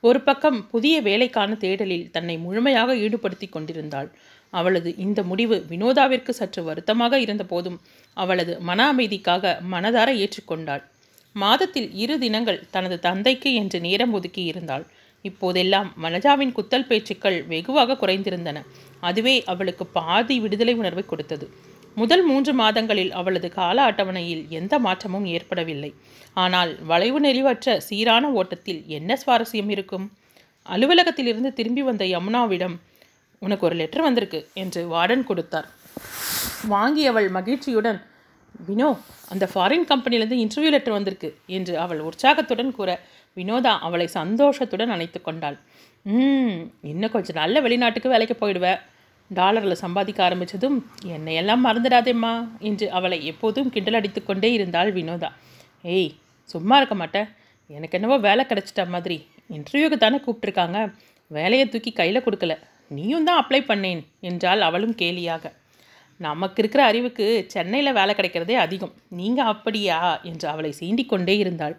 ஒரு 0.00 0.20
பக்கம் 0.20 0.68
புதிய 0.68 1.00
வேலைக்கான 1.00 1.56
தேடலில் 1.60 2.10
தன்னை 2.10 2.38
முழுமையாக 2.38 2.94
ஈடுபடுத்தி 2.94 3.48
கொண்டிருந்தாள். 3.48 4.10
அவளது 4.50 4.96
இந்த 4.96 5.22
முடிவு 5.22 5.66
வினோதாவிற்கு 5.68 6.30
சற்று 6.30 6.62
வருத்தமாக 6.64 7.20
இருந்தபோதும் 7.20 7.80
அவளது 8.14 8.60
மன 8.60 8.92
அமைதிக்காக 8.92 9.58
மனதார 9.70 10.08
ஏற்றுக்கொண்டாள். 10.14 10.82
மாதத்தில் 11.32 11.94
இரு 11.94 12.18
தினங்கள் 12.18 12.64
தனது 12.70 12.98
தந்தைக்கு 12.98 13.54
என்று 13.54 13.80
நேரம் 13.80 14.12
ஒதுக்கி 14.12 14.44
இருந்தாள். 14.44 14.86
இப்போதெல்லாம் 15.22 15.94
மனஜாவின் 16.02 16.52
குத்தல் 16.52 16.86
பேச்சுக்கள் 16.86 17.44
வெகுவாக 17.46 18.06
குறைந்திருந்தன. 18.06 18.62
அதுவே 19.00 19.44
அவளுக்கு 19.44 19.86
பாதி 19.86 20.40
விடுதலை 20.40 20.74
உணர்வை 20.74 21.04
கொடுத்தது. 21.06 21.48
முதல் 22.00 22.22
மூன்று 22.28 22.52
மாதங்களில் 22.60 23.12
அவளது 23.18 23.48
கால 23.58 23.76
அட்டவணையில் 23.88 24.42
எந்த 24.58 24.74
மாற்றமும் 24.86 25.26
ஏற்படவில்லை. 25.36 25.90
ஆனால் 26.42 26.72
வளைவு 26.90 27.20
நெறிவற்ற 27.24 27.76
சீரான 27.88 28.24
ஓட்டத்தில் 28.40 28.80
என்ன 28.98 29.16
சுவாரஸ்யம் 29.22 29.70
இருக்கும்? 29.74 30.06
அலுவலகத்திலிருந்து 30.66 31.50
திரும்பி 31.58 31.82
வந்த 31.88 32.04
யமுனாவிடம் 32.14 32.76
உனக்கு 33.42 33.64
ஒரு 33.68 33.76
லெட்டர் 33.80 34.06
வந்திருக்கு 34.06 34.40
என்று 34.62 34.80
வார்டன் 34.94 35.24
கொடுத்தார். 35.30 35.68
வாங்கியவள் 36.74 37.28
மகிழ்ச்சியுடன் 37.36 38.00
வினோ 38.68 38.90
அந்த 39.32 39.44
ஃபாரின் 39.52 39.88
கம்பெனிலேருந்து 39.90 40.38
இன்டர்வியூ 40.44 40.70
லெட்டர் 40.74 40.96
வந்திருக்கு 40.96 41.28
என்று 41.58 41.74
அவள் 41.84 42.00
உற்சாகத்துடன் 42.08 42.76
கூற 42.78 42.90
வினோதா 43.36 43.72
அவளை 43.86 44.06
சந்தோஷத்துடன் 44.18 44.92
அணைத்து 44.94 45.18
கொண்டாள். 45.20 45.58
இன்னும் 46.90 47.14
கொஞ்சம் 47.14 47.40
நல்ல 47.42 47.60
வெளிநாட்டுக்கு 47.66 48.14
வேலைக்கு 48.14 48.36
போயிடுவேன் 48.42 48.80
டாலரில் 49.34 49.82
சம்பாதிக்க 49.84 50.28
ஆரம்பித்ததும் 50.28 50.76
என்னையெல்லாம் 51.06 51.64
மறந்துடாதேம்மா 51.64 52.48
என்று 52.58 52.90
அவளை 52.90 53.26
எப்போதும் 53.26 53.70
கிண்டல் 53.70 53.94
அடித்து 53.94 54.24
கொண்டே 54.24 54.52
இருந்தாள் 54.52 54.92
வினோதா. 54.92 55.30
ஏய் 55.82 56.14
சும்மா 56.44 56.76
இருக்க 56.76 56.94
மாட்டேன் 56.94 57.28
எனக்கு 57.66 57.98
என்னவோ 57.98 58.16
வேலை 58.18 58.44
கிடச்சிட்ட 58.48 58.88
மாதிரி. 58.88 59.26
இன்டர்வியூக்கு 59.50 59.98
தானே 59.98 60.16
கூப்பிட்ருக்காங்க 60.16 60.94
வேலையை 61.26 61.68
தூக்கி 61.68 61.92
கையில் 61.92 62.24
கொடுக்கல. 62.24 62.58
நீயும் 62.88 63.24
தான் 63.24 63.44
அப்ளை 63.44 63.60
பண்ணேன் 63.60 64.00
என்றால் 64.20 64.60
அவளும் 64.60 64.94
கேலியாக. 64.94 65.52
நமக்கு 66.16 66.62
இருக்கிற 66.62 66.84
அறிவுக்கு 66.84 67.44
சென்னையில் 67.48 67.92
வேலை 67.92 68.14
கிடைக்கிறதே 68.14 68.54
அதிகம். 68.54 68.94
நீங்கள் 69.08 69.44
அப்படியா? 69.44 70.20
என்று 70.22 70.48
அவளை 70.48 70.74
சீண்டிக்கொண்டே 70.80 71.38
இருந்தாள். 71.38 71.76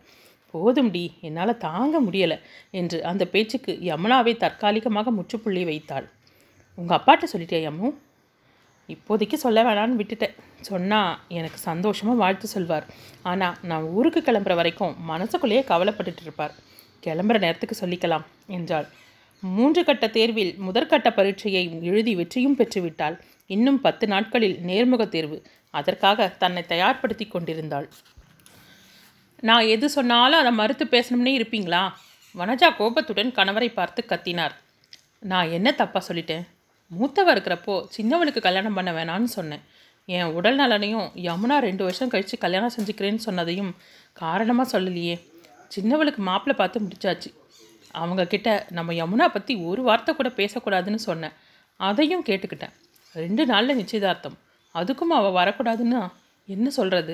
போதும்டி 0.53 1.11
என்னால் 1.21 1.57
தாங்க 1.57 2.01
முடியலை 2.01 2.37
என்று 2.71 3.03
அந்த 3.03 3.25
பேச்சுக்கு 3.25 3.77
யமுனாவை 3.81 4.37
தற்காலிகமாக 4.37 5.11
முற்றுப்புள்ளி 5.11 5.63
வைத்தாள். 5.63 6.07
உங்கள் 6.79 6.97
அப்பாட்ட 6.99 7.25
சொல்லிட்டே 7.33 7.59
அம்மு 7.71 7.89
இப்போதைக்கு 8.93 9.37
சொல்ல 9.43 9.59
வேணான்னு 9.67 9.99
விட்டுட்டேன். 9.99 10.35
சொன்னால் 10.67 11.17
எனக்கு 11.37 11.59
சந்தோஷமாக 11.69 12.21
வாழ்த்து 12.21 12.47
சொல்வார். 12.53 12.85
ஆனால் 13.31 13.57
நான் 13.69 13.85
ஊருக்கு 13.97 14.21
கிளம்புற 14.27 14.53
வரைக்கும் 14.59 14.95
மனசுக்குள்ளேயே 15.09 15.63
கவலைப்பட்டுட்டு 15.71 16.23
இருப்பார். 16.27 16.53
கிளம்புற 17.05 17.37
நேரத்துக்கு 17.45 17.75
சொல்லிக்கலாம் 17.81 18.25
என்றாள். 18.57 18.87
மூன்று 19.43 19.81
கட்ட 19.89 20.05
தேர்வில் 20.15 20.53
முதற்கட்ட 20.67 21.09
பரீட்சையை 21.17 21.63
எழுதி 21.89 22.13
வெற்றியும் 22.15 22.57
பெற்றுவிட்டால் 22.59 23.17
இன்னும் 23.55 23.79
பத்து 23.85 24.05
நாட்களில் 24.07 24.57
நேர்முக 24.69 25.03
தேர்வு. 25.15 25.37
அதற்காக 25.79 26.27
தன்னை 26.41 26.63
தயார்படுத்தி 26.67 27.27
கொண்டிருந்தாள். 27.27 27.87
நான் 29.49 29.65
எது 29.75 29.87
சொன்னாலும் 29.89 30.41
அதை 30.41 30.51
மறுத்து 30.51 30.85
பேசணும்னே 30.85 31.33
இருப்பீங்களா? 31.39 31.83
வனஜா 32.39 32.69
கோபத்துடன் 32.79 33.35
கணவரை 33.37 33.69
பார்த்து 33.73 34.03
கத்தினார். 34.11 34.55
நான் 35.31 35.53
என்ன 35.57 35.69
தப்பாக 35.77 36.01
சொல்லிட்டேன்? 36.09 36.45
மூத்தவ 36.91 37.33
இருக்கிறப்போ 37.35 37.75
சின்னவளுக்கு 37.95 38.41
கல்யாணம் 38.45 38.77
பண்ண 38.77 38.91
வேணான்னு 38.97 39.29
சொன்னேன். 39.37 39.63
என் 40.17 40.31
உடல் 40.37 40.59
நலனையும் 40.61 41.07
யமுனா 41.27 41.57
ரெண்டு 41.67 41.83
வருஷம் 41.87 42.11
கழித்து 42.13 42.35
கல்யாணம் 42.45 42.73
செஞ்சுக்கிறேன்னு 42.75 43.25
சொன்னதையும் 43.27 43.71
காரணமாக 44.21 44.67
சொல்லலையே. 44.73 45.15
சின்னவளுக்கு 45.75 46.21
மாப்பிள்ளை 46.29 46.55
பார்த்து 46.61 46.83
முடிச்சாச்சு. 46.85 47.29
அவங்கக்கிட்ட 48.01 48.49
நம்ம 48.77 48.93
யமுனா 49.01 49.27
பற்றி 49.35 49.53
ஒரு 49.69 49.81
வார்த்தை 49.89 50.11
கூட 50.15 50.29
பேசக்கூடாதுன்னு 50.39 51.01
சொன்னேன். 51.09 51.35
அதையும் 51.79 52.25
கேட்டுக்கிட்டேன். 52.29 52.75
ரெண்டு 53.15 53.43
நாளில் 53.51 53.79
நிச்சயதார்த்தம். 53.81 54.37
அதுக்கும் 54.75 55.15
அவள் 55.19 55.37
வரக்கூடாதுன்னா 55.39 56.01
என்ன 56.47 56.67
சொல்கிறது 56.79 57.13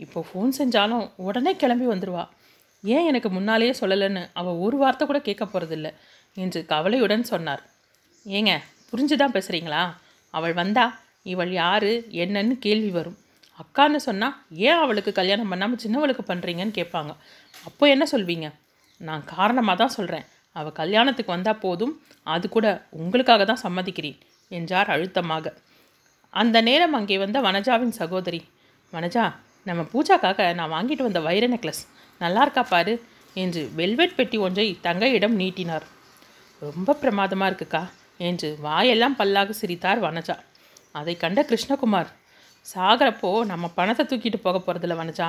இப்போ 0.00 0.18
ஃபோன் 0.28 0.50
செஞ்சாலும் 0.58 1.04
உடனே 1.26 1.52
கிளம்பி 1.62 1.86
வந்துடுவா 1.92 2.24
ஏன் 2.84 3.06
எனக்கு 3.10 3.28
முன்னாலேயே 3.36 3.72
சொல்லலைன்னு 3.80 4.22
அவள் 4.40 4.60
ஒரு 4.64 4.76
வார்த்தை 4.82 5.04
கூட 5.06 5.18
கேட்க 5.28 5.44
போகிறதில்ல 5.44 5.88
என்று 6.36 6.60
கவலையுடன் 6.72 7.30
சொன்னார். 7.32 7.62
ஏங்க 8.26 8.52
புரிஞ்சுதான் 8.92 9.34
பேசுகிறீங்களா 9.36 9.82
அவள் 10.34 10.54
வந்தா 10.60 10.84
இவள் 11.32 11.52
யார்? 11.62 11.90
என்னன்னு 12.24 12.54
கேள்வி 12.66 12.90
வரும். 12.90 13.18
அக்கான்னு 13.58 13.98
சொன்னால் 14.06 14.34
ஏன் 14.68 14.80
அவளுக்கு 14.82 15.12
கல்யாணம் 15.12 15.50
பண்ணாமல் 15.52 15.80
சின்னவளுக்கு 15.84 16.22
பண்ணுறீங்கன்னு 16.30 16.74
கேட்பாங்க. 16.78 17.12
அப்போ 17.68 17.84
என்ன 17.88 18.04
சொல்வீங்க? 18.12 18.48
நான் 19.00 19.24
காரணமாக 19.34 19.76
தான் 19.82 19.94
சொல்கிறேன் 19.96 20.26
அவள் 20.56 20.72
கல்யாணத்துக்கு 20.72 21.34
வந்தால் 21.36 21.62
போதும். 21.64 21.94
அது 22.34 22.46
கூட 22.48 22.66
உங்களுக்காக 23.00 23.44
தான் 23.44 23.62
சம்மதிக்கிறேன் 23.64 24.18
என்றார் 24.50 24.92
அழுத்தமாக. 24.94 25.54
அந்த 26.34 26.56
நேரம் 26.60 26.96
அங்கே 26.98 27.18
வந்த 27.18 27.38
வனஜாவின் 27.40 27.94
சகோதரி 28.00 28.40
வனஜா 28.92 29.24
நம்ம 29.66 29.82
பூஜாக்காக 29.92 30.54
நான் 30.54 30.74
வாங்கிட்டு 30.76 31.06
வந்த 31.08 31.20
வைர 31.20 31.46
நெக்லஸ் 31.48 31.82
நல்லா 32.20 32.42
இருக்கா 32.42 32.62
பாரு? 32.62 32.94
என்று 33.36 33.62
வெல்வெட் 33.74 34.14
பெட்டி 34.14 34.38
ஒன்றை 34.46 34.66
தங்கையிடம் 34.86 35.38
நீட்டினார். 35.42 35.86
ரொம்ப 36.62 36.94
பிரமாதமாக 36.94 37.50
இருக்குக்கா. 37.50 37.82
என்று 38.18 38.58
வாயெல்லாம் 38.60 39.16
பல்லாக 39.16 39.52
சிரித்தார் 39.52 40.02
வனஜா. 40.02 40.36
அதை 40.92 41.16
கண்ட 41.16 41.46
கிருஷ்ணகுமார் 41.50 42.10
சாகிறப்போ 42.74 43.30
நம்ம 43.44 43.68
பணத்தை 43.68 44.04
தூக்கிட்டு 44.06 44.38
போக 44.46 44.58
போகிறதில்ல 44.58 44.96
வனஜா. 45.02 45.28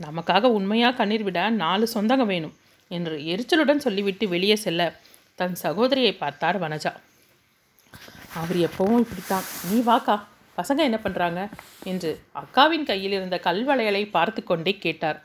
நமக்காக 0.00 0.50
உண்மையாக 0.58 0.96
கண்ணீர் 0.96 1.22
விட 1.22 1.40
நாலு 1.50 1.88
சொந்தங்க 1.94 2.24
வேணும் 2.26 2.54
என்று 2.90 3.16
எரிச்சலுடன் 3.32 3.84
சொல்லிவிட்டு 3.86 4.28
வெளியே 4.28 4.56
செல்ல 4.56 4.82
தன் 5.34 5.54
சகோதரியை 5.54 6.12
பார்த்தார் 6.14 6.58
வனஜா. 6.62 6.92
அவர் 8.40 8.56
எப்பவும் 8.56 9.02
இப்படித்தான். 9.04 9.46
நீ 9.70 9.78
வாக்கா. 9.90 10.16
பசங்க 10.58 10.80
என்ன 10.88 10.98
பண்ணுறாங்க 11.04 11.40
என்று 11.84 12.10
அக்காவின் 12.42 12.86
கையில் 12.90 13.12
இருந்த 13.12 13.40
கல்வளையலை 13.44 14.10
பார்த்து 14.10 14.44
கொண்டே 14.44 14.72
கேட்டார். 14.78 15.18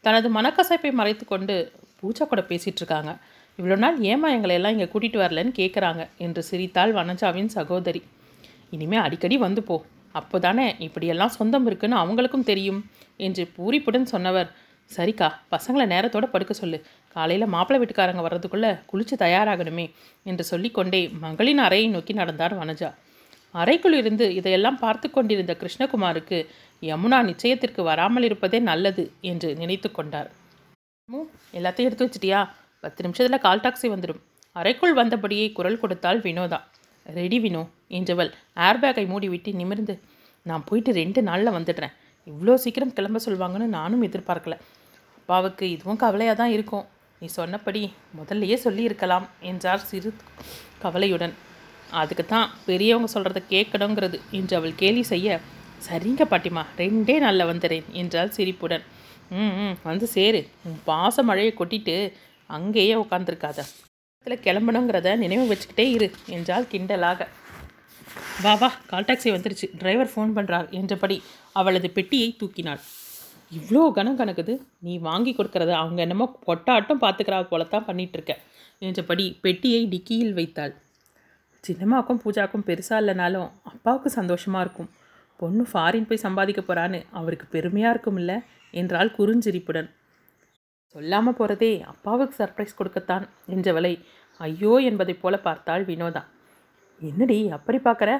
தனது 0.00 0.28
மனக்கசப்பை 0.34 0.90
மறைத்து 0.92 1.24
கொண்டு 1.26 1.54
பூஜா 2.00 2.24
கூட 2.26 2.40
பேசிகிட்டு 2.40 2.82
இருக்காங்க. 2.82 3.12
இவ்வளோ 3.58 3.76
நாள் 3.82 3.98
ஏமா 4.12 4.28
எங்களை 4.36 4.54
எல்லாம் 4.58 4.74
இங்கே 4.74 4.88
கூட்டிகிட்டு 4.92 5.22
வரலன்னு 5.22 5.52
கேட்குறாங்க 5.60 6.02
என்று 6.24 6.40
சிரித்தாள் 6.48 6.92
வனஜாவின் 6.98 7.50
சகோதரி. 7.58 8.00
இனிமேல் 8.76 9.04
அடிக்கடி 9.06 9.36
வந்து 9.46 9.60
போ. 9.68 9.76
அப்போ 10.18 10.36
தானே 10.46 10.66
இப்படியெல்லாம் 10.86 11.32
சொந்தம் 11.38 11.66
இருக்குன்னு 11.68 11.96
அவங்களுக்கும் 12.02 12.48
தெரியும் 12.50 12.80
என்று 13.26 13.42
பூரிப்புடன் 13.56 14.06
சொன்னவர். 14.12 14.50
சரிக்கா 14.90 15.28
பசங்களை 15.52 15.84
நேரத்தோடு 15.92 16.26
படுக்க 16.34 16.52
சொல்லு. 16.60 16.78
காலையில் 17.16 17.52
மாப்பிள்ளை 17.54 17.78
வீட்டுக்காரங்க 17.82 18.22
வர்றதுக்குள்ளே 18.26 18.70
குளித்து 18.90 19.14
தயாராகணுமே 19.24 19.86
என்று 20.30 20.44
சொல்லிக்கொண்டே 20.50 21.00
மகளின் 21.24 21.62
அறையை 21.66 21.88
நோக்கி 21.94 22.14
நடந்தார் 22.20 22.54
வனஜா. 22.60 22.90
அறைக்குள் 23.54 23.96
இருந்து 24.00 24.24
இதையெல்லாம் 24.38 24.78
பார்த்து 24.84 25.06
கொண்டிருந்த 25.10 25.52
கிருஷ்ணகுமாருக்கு 25.60 26.38
யமுனா 26.82 27.18
நிச்சயத்திற்கு 27.30 27.82
வராமல் 27.90 28.26
இருப்பதே 28.28 28.58
நல்லது 28.70 29.04
என்று 29.32 29.50
நினைத்து 29.62 29.90
கொண்டார். 29.90 30.30
எல்லாத்தையும் 31.58 31.88
எடுத்து 31.88 32.06
வச்சிட்டியா? 32.06 32.40
பத்து 32.84 33.04
நிமிஷத்தில் 33.04 33.44
கால் 33.46 33.62
டாக்ஸி 33.64 33.88
வந்துடும் 33.94 34.20
அறைக்குள் 34.60 34.94
வந்தபடியே 35.00 35.46
குரல் 35.58 35.80
கொடுத்தாள் 35.82 36.20
வினோதா. 36.26 36.58
ரெடி 37.06 37.38
வினோ 37.44 37.62
என்றவள் 37.96 38.30
ஏர்பேக்கை 38.66 39.04
மூடிவிட்டு 39.12 39.50
நிமிர்ந்து. 39.60 39.94
நான் 40.50 40.66
போயிட்டு 40.68 40.90
ரெண்டு 41.00 41.20
நாளில் 41.28 41.56
வந்துடுறேன். 41.56 41.94
இவ்வளோ 42.30 42.54
சீக்கிரம் 42.64 42.94
கிளம்ப 42.98 43.20
சொல்லுவாங்கன்னு 43.24 43.68
நானும் 43.78 44.04
எதிர்பார்க்கல. 44.08 44.54
அப்பாவுக்கு 45.18 45.64
இதுவும் 45.74 46.00
கவலையாக 46.04 46.36
தான் 46.40 46.54
இருக்கும். 46.56 46.84
நீ 47.20 47.26
சொன்னபடி 47.38 47.82
முதல்லையே 48.18 48.56
சொல்லியிருக்கலாம் 48.64 49.26
என்றார் 49.50 49.84
சிறு 49.90 50.10
கவலையுடன். 50.84 51.34
அதுக்கு 52.00 52.24
தான் 52.34 52.48
பெரியவங்க 52.68 53.08
சொல்கிறத 53.14 53.40
கேட்கணுங்கிறது 53.52 54.18
என்று 54.38 54.54
அவள் 54.58 54.74
கேலி 54.82 55.02
செய்ய. 55.12 55.38
சரிங்க 55.86 56.24
பாட்டிமா 56.30 56.62
ரெண்டே 56.82 57.16
நாளில் 57.24 57.48
வந்துடுறேன் 57.50 57.88
என்றாள் 58.00 58.34
சிரிப்புடன். 58.36 58.84
ம் 59.40 59.54
ம் 59.64 59.76
வந்து 59.90 60.06
சேரு. 60.16 60.40
உன் 60.66 60.78
பாச 60.88 61.22
மழையை 61.28 61.52
கொட்டிட்டு 61.60 61.96
அங்கேயே 62.50 62.94
உட்காந்துருக்காத 63.02 63.58
இடத்துல 64.26 64.36
கிளம்பணுங்கிறத 64.44 65.08
நினைவு 65.22 65.44
வச்சுக்கிட்டே 65.50 65.84
இரு 65.96 66.08
என்றால் 66.36 66.64
கிண்டலாக. 66.72 67.20
வா 68.44 68.52
வா 68.60 68.68
கால் 68.90 69.06
டாக்ஸி 69.08 69.30
வந்துருச்சு. 69.34 69.66
டிரைவர் 69.80 70.10
ஃபோன் 70.12 70.32
பண்ணுறார் 70.36 70.66
என்றபடி 70.78 71.16
அவளது 71.60 71.88
பெட்டியை 71.96 72.28
தூக்கினாள். 72.40 72.80
இவ்வளோ 73.52 73.82
கணம் 73.96 74.18
கணக்குது 74.20 74.54
நீ 74.86 74.92
வாங்கி 75.08 75.32
கொடுக்கறத 75.34 75.72
அவங்க 75.82 76.00
என்னமோ 76.06 76.26
கொட்டாட்டம் 76.46 77.02
பார்த்துக்கிறா 77.04 77.38
போல 77.50 77.64
தான் 77.74 77.86
பண்ணிகிட்ருக்க 77.88 78.34
என்றபடி 78.82 79.26
பெட்டியை 79.44 79.82
டிக்கியில் 79.92 80.34
வைத்தாள். 80.38 80.72
சின்னம்மாவுக்கும் 81.64 82.20
பூஜாக்கும் 82.24 82.66
பெருசாக 82.68 83.02
இல்லைனாலும் 83.02 83.48
அப்பாவுக்கு 83.72 84.10
சந்தோஷமாக 84.18 84.64
இருக்கும். 84.66 84.90
பொண்ணு 85.40 85.64
ஃபாரின் 85.70 86.08
போய் 86.08 86.24
சம்பாதிக்க 86.26 86.60
போகிறான்னு 86.62 87.00
அவருக்கு 87.20 87.46
பெருமையாக 87.54 87.92
இருக்கும் 87.94 88.18
இல்லை 88.22 88.36
என்றால் 88.74 89.14
குறுஞ்சிரிப்புடன். 89.18 89.88
சொல்லாமல் 90.96 91.36
போகிறதே 91.38 91.70
அப்பாவுக்கு 91.82 92.34
சர்ப்ரைஸ் 92.38 92.78
கொடுக்கத்தான் 92.78 93.24
என்றவளை 93.54 93.90
ஐயோ 94.40 94.72
என்பதைப் 94.78 95.20
போல 95.22 95.34
பார்த்தாள் 95.38 95.84
வினோதா. 95.84 96.22
என்னடி 97.00 97.36
அப்படி 97.48 97.78
பார்க்குற? 97.78 98.10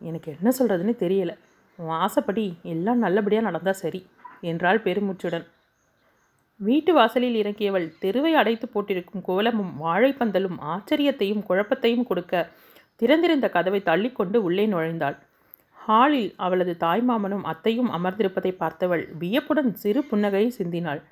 எனக்கு 0.00 0.28
என்ன 0.36 0.48
சொல்கிறதுன்னு 0.58 0.94
தெரியலை. 1.04 1.34
உன் 1.78 1.94
ஆசைப்படி 2.04 2.44
எல்லாம் 2.64 2.98
நல்லபடியாக 2.98 3.46
நடந்தால் 3.46 3.80
சரி 3.82 4.00
என்றாள் 4.40 4.80
பெருமூச்சுடன். 4.82 5.46
வீட்டு 6.60 6.92
வாசலில் 6.92 7.38
இறங்கியவள் 7.42 7.86
தெருவை 8.02 8.34
அடைத்து 8.34 8.66
போட்டிருக்கும் 8.68 9.26
கோலமும் 9.30 9.72
வாழைப்பந்தலும் 9.84 10.58
ஆச்சரியத்தையும் 10.74 11.46
குழப்பத்தையும் 11.48 12.06
கொடுக்க 12.06 12.44
திறந்திருந்த 12.96 13.46
கதவை 13.48 13.82
தள்ளிக்கொண்டு 13.82 14.40
உள்ளே 14.42 14.66
நுழைந்தாள். 14.66 15.16
ஹாலில் 15.78 16.30
அவளது 16.36 16.74
தாய்மாமனும் 16.80 17.48
அத்தையும் 17.52 17.90
அமர்ந்திருப்பதை 17.90 18.52
பார்த்தவள் 18.58 19.04
வியப்புடன் 19.18 19.74
சிறு 19.74 20.02
புன்னகையை 20.10 20.50
சிந்தினாள். 20.60 21.02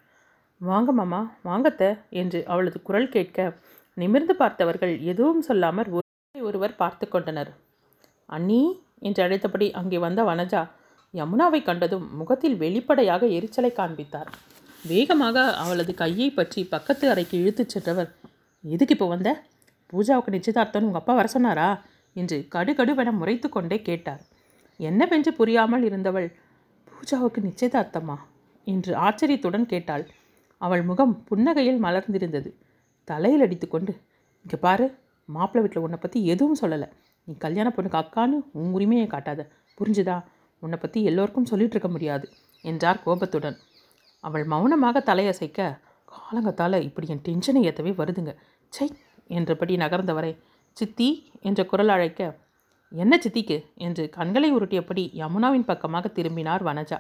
வாங்க 0.69 0.91
மாமா 0.93 1.21
வாங்கத்த 1.49 1.83
என்று 2.21 2.41
அவளது 2.53 2.79
குரல் 2.83 3.13
கேட்க 3.15 3.39
நிமிர்ந்து 3.97 4.35
பார்த்தவர்கள் 4.41 4.93
எதுவும் 5.13 5.43
சொல்லாமற் 5.49 5.91
ஒருவரை 5.97 6.43
ஒருவர் 6.49 6.75
பார்த்து 6.77 7.07
கொண்டனர். 7.09 7.51
அண்ணி 8.29 8.61
என்று 8.99 9.21
அழைத்தபடி 9.23 9.67
அங்கே 9.81 9.99
வந்த 9.99 10.21
வனஜா 10.31 10.63
யமுனாவை 11.15 11.61
கண்டதும் 11.63 12.07
முகத்தில் 12.21 12.57
வெளிப்படையாக 12.57 13.23
எரிச்சலை 13.39 13.73
காண்பித்தார். 13.73 14.31
வேகமாக 14.85 15.37
அவளது 15.63 15.93
கையை 15.95 16.29
பற்றி 16.31 16.61
பக்கத்து 16.75 17.05
அறைக்கு 17.11 17.37
இழுத்துச் 17.43 17.73
சென்றவர் 17.75 18.11
எதுக்கு 18.65 18.95
இப்போ 18.97 19.07
வந்த? 19.07 19.29
பூஜாவுக்கு 19.93 20.37
நிச்சயதார்த்தம் 20.37 20.87
உங்கள் 20.89 21.03
அப்பா 21.03 21.15
வர 21.15 21.29
சொன்னாரா? 21.37 21.69
என்று 22.17 22.37
கடுகடுவென 22.55 23.11
முறைத்து 23.19 23.49
கொண்டே 23.49 23.79
கேட்டார். 23.83 24.23
என்னவென்று 24.81 25.31
புரியாமல் 25.41 25.85
இருந்தவள் 25.89 26.29
பூஜாவுக்கு 26.93 27.41
நிச்சயதார்த்தமா? 27.51 28.17
என்று 28.67 28.93
ஆச்சரியத்துடன் 29.07 29.71
கேட்டாள். 29.73 30.05
அவள் 30.63 30.83
முகம் 30.83 31.15
புன்னகையில் 31.29 31.81
மலர்ந்திருந்தது. 31.85 32.51
தலையில் 33.09 33.45
அடித்துக்கொண்டு 33.47 33.93
இங்கே 34.45 34.59
பாரு 34.59 34.87
மாப்பிள்ளை 35.29 35.63
வீட்டில் 35.65 35.85
உன்னை 35.87 35.99
பற்றி 35.99 36.19
எதுவும் 36.27 36.61
சொல்லலை. 36.63 36.89
நீ 37.29 37.33
கல்யாண 37.37 37.69
பொண்ணுக்கு 37.71 38.01
அக்கான்னு 38.01 38.39
உன் 38.53 38.73
உரிமையை 38.77 39.07
காட்டாத. 39.07 39.41
புரிஞ்சுதா? 39.79 40.17
உன்னை 40.63 40.79
பற்றி 40.79 40.99
எல்லோருக்கும் 41.03 41.49
சொல்லிட்டு 41.51 41.75
இருக்க 41.77 41.89
முடியாது 41.89 42.27
என்றார் 42.65 43.03
கோபத்துடன். 43.05 43.57
அவள் 44.25 44.45
மௌனமாக 44.45 45.03
தலையசைக்க 45.09 45.61
காலங்கத்தால் 46.09 46.79
இப்படி 46.83 47.07
என் 47.09 47.25
டென்ஷனை 47.29 47.61
ஏற்றவே 47.69 47.93
வருதுங்க. 48.01 48.33
சை 48.73 48.87
என்றபடி 49.31 49.75
நகர்ந்தவரை 49.77 50.33
சித்தி! 50.77 51.09
என்ற 51.41 51.61
குரல் 51.65 51.93
அழைக்க 51.95 52.21
என்ன 52.93 53.15
சித்திக்கு? 53.17 53.57
என்று 53.79 54.05
கண்களை 54.11 54.49
உருட்டியபடி 54.53 55.05
யமுனாவின் 55.21 55.69
பக்கமாக 55.71 56.07
திரும்பினார் 56.09 56.63
வனஜா. 56.69 56.99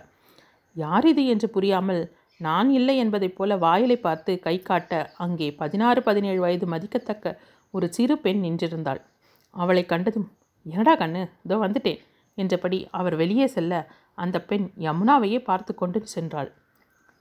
யார் 0.77 1.07
இது? 1.07 1.23
என்று 1.27 1.49
புரியாமல் 1.51 2.03
நான் 2.45 2.69
இல்லை 2.79 2.95
என்பதைப் 3.03 3.37
போல 3.39 3.57
வாயிலை 3.65 3.97
பார்த்து 3.99 4.33
கை 4.47 4.57
காட்ட 4.61 4.93
அங்கே 5.25 5.49
பதினாறு 5.61 6.01
பதினேழு 6.09 6.41
வயது 6.45 6.67
மதிக்கத்தக்க 6.75 7.35
ஒரு 7.75 7.87
சிறு 7.97 8.15
பெண் 8.25 8.41
நின்றிருந்தாள். 8.45 9.01
அவளை 9.57 9.83
கண்டதும் 9.93 10.29
என்னடா 10.67 10.95
கண்ணு 11.01 11.23
இதோ 11.47 11.57
வந்துட்டேன் 11.65 12.01
என்றபடி 12.39 12.79
அவர் 12.99 13.15
வெளியே 13.23 13.47
செல்ல 13.55 13.73
அந்த 14.23 14.37
பெண் 14.51 14.67
யமுனாவையே 14.87 15.39
பார்த்து 15.49 15.73
கொண்டு 15.75 15.99
சென்றாள். 16.15 16.51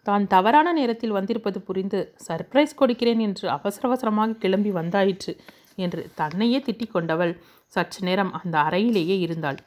தான் 0.06 0.24
தவறான 0.34 0.68
நேரத்தில் 0.78 1.16
வந்திருப்பது 1.18 1.60
புரிந்து 1.68 2.00
சர்ப்ரைஸ் 2.28 2.80
கொடுக்கிறேன் 2.80 3.22
என்று 3.28 3.46
அவசர 3.56 3.84
அவசரமாக 3.90 4.38
கிளம்பி 4.44 4.72
வந்தாயிற்று 4.80 5.34
என்று 5.86 6.02
தன்னையே 6.20 6.60
திட்டிக் 6.68 6.94
கொண்டவள் 6.96 7.34
சற்று 7.74 8.02
நேரம் 8.08 8.32
அந்த 8.40 8.56
அறையிலேயே 8.68 9.18
இருந்தாள். 9.26 9.60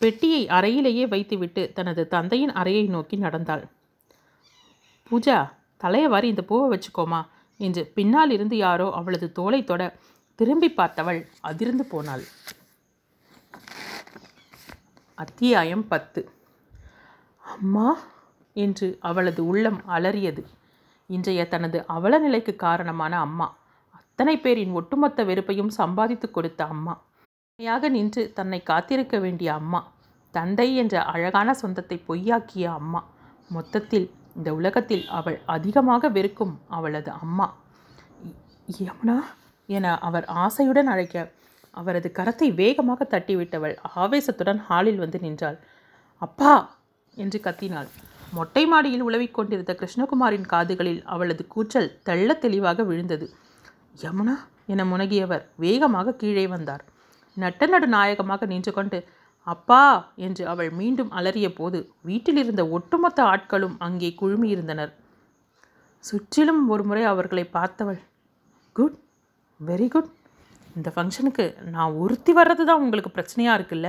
பெட்டியை 0.00 0.42
அறையிலேயே 0.56 1.04
வைத்துவிட்டு 1.14 1.62
தனது 1.78 2.02
தந்தையின் 2.14 2.52
அறையை 2.60 2.84
நோக்கி 2.94 3.16
நடந்தாள். 3.26 3.64
பூஜா 5.10 5.36
தலையை 5.76 6.08
வாரி 6.08 6.28
இந்த 6.28 6.42
பூவை 6.42 6.66
வச்சுக்கோமா 6.70 7.20
என்று 7.60 7.92
பின்னால் 7.94 8.30
இருந்து 8.30 8.56
யாரோ 8.56 8.92
அவளது 8.92 9.32
தோலை 9.32 9.64
தொட 9.64 9.82
திரும்பி 10.36 10.68
பார்த்தவள் 10.68 11.20
அதிர்ந்து 11.40 11.84
போனாள். 11.84 12.24
அத்தியாயம் 15.18 15.88
பத்து. 15.88 16.20
அம்மா! 17.44 17.88
என்று 18.56 18.98
அவளது 19.00 19.46
உள்ளம் 19.46 19.80
அலறியது. 19.88 20.42
இன்றைய 21.06 21.48
தனது 21.48 21.86
அவல 21.86 22.18
நிலைக்கு 22.18 22.56
காரணமான 22.56 23.20
அம்மா 23.20 23.48
அத்தனை 23.94 24.36
பேரின் 24.36 24.72
ஒட்டுமொத்த 24.72 25.24
வெறுப்பையும் 25.24 25.68
சம்பாதித்து 25.68 26.30
கொடுத்த 26.30 26.64
அம்மா. 26.64 26.94
உண்மையாக 27.48 27.88
நின்று 27.88 28.32
தன்னை 28.32 28.62
காத்திருக்க 28.62 29.18
வேண்டிய 29.18 29.54
அம்மா 29.54 29.80
தந்தை 30.34 30.76
என்ற 30.76 31.02
அழகான 31.04 31.54
சொந்தத்தை 31.54 32.04
பொய்யாக்கிய 32.08 32.64
அம்மா. 32.64 33.00
மொத்தத்தில் 33.50 34.06
இந்த 34.36 34.54
உலகத்தில் 34.54 35.08
அவள் 35.08 35.40
அதிகமாக 35.46 36.08
வெறுக்கும் 36.08 36.60
அவளது 36.68 37.10
அம்மா. 37.10 37.46
யமுனா 38.78 39.16
என 39.68 39.98
அவர் 39.98 40.24
ஆசையுடன் 40.24 40.86
அழைக்க 40.86 41.16
அவரது 41.70 42.08
கரத்தை 42.18 42.54
வேகமாக 42.54 43.06
தட்டிவிட்டவள் 43.10 43.74
ஆவேசத்துடன் 43.96 44.60
ஹாலில் 44.68 44.96
வந்து 44.96 45.18
நின்றாள். 45.20 45.58
அப்பா! 46.22 46.52
என்று 47.14 47.38
கத்தினாள். 47.38 47.88
மொட்டை 48.32 48.66
மாடியில் 48.66 49.02
உலவிக் 49.02 49.34
கொண்டிருந்த 49.34 49.72
கிருஷ்ணகுமாரின் 49.74 50.46
காதுகளில் 50.46 51.02
அவளது 51.04 51.46
கூச்சல் 51.46 51.96
தெள்ள 52.04 52.38
தெளிவாக 52.38 52.82
விழுந்தது. 52.82 53.26
யமுனா 54.02 54.36
என 54.66 54.84
முனகியவர் 54.84 55.44
வேகமாக 55.56 56.12
கீழே 56.12 56.46
வந்தார். 56.46 56.84
நட்ட 57.36 57.66
நடு 57.66 57.86
நாயகமாக 57.86 58.46
நின்று 58.46 58.72
கொண்டு 58.72 58.98
அப்பா 59.46 59.82
என்று 60.26 60.42
அவள் 60.46 60.70
மீண்டும் 60.70 61.10
அலறிய 61.10 61.48
போது 61.54 61.78
வீட்டில் 62.08 62.36
இருந்த 62.36 62.62
ஒட்டுமொத்த 62.68 63.20
ஆட்களும் 63.32 63.76
அங்கே 63.78 64.10
குழுமியிருந்தனர். 64.20 64.92
சுற்றிலும் 66.04 66.62
ஒரு 66.68 66.84
முறை 66.84 67.04
அவர்களை 67.04 67.44
பார்த்தவள் 67.56 68.00
குட் 68.76 68.98
வெரி 69.60 69.88
குட். 69.88 70.10
இந்த 70.76 70.88
ஃபங்க்ஷனுக்கு 70.94 71.44
நான் 71.74 71.96
ஒருத்தி 72.02 72.32
வர்றது 72.32 72.64
தான் 72.64 72.82
உங்களுக்கு 72.84 73.10
பிரச்சனையாக 73.16 73.58
இருக்குல்ல? 73.58 73.88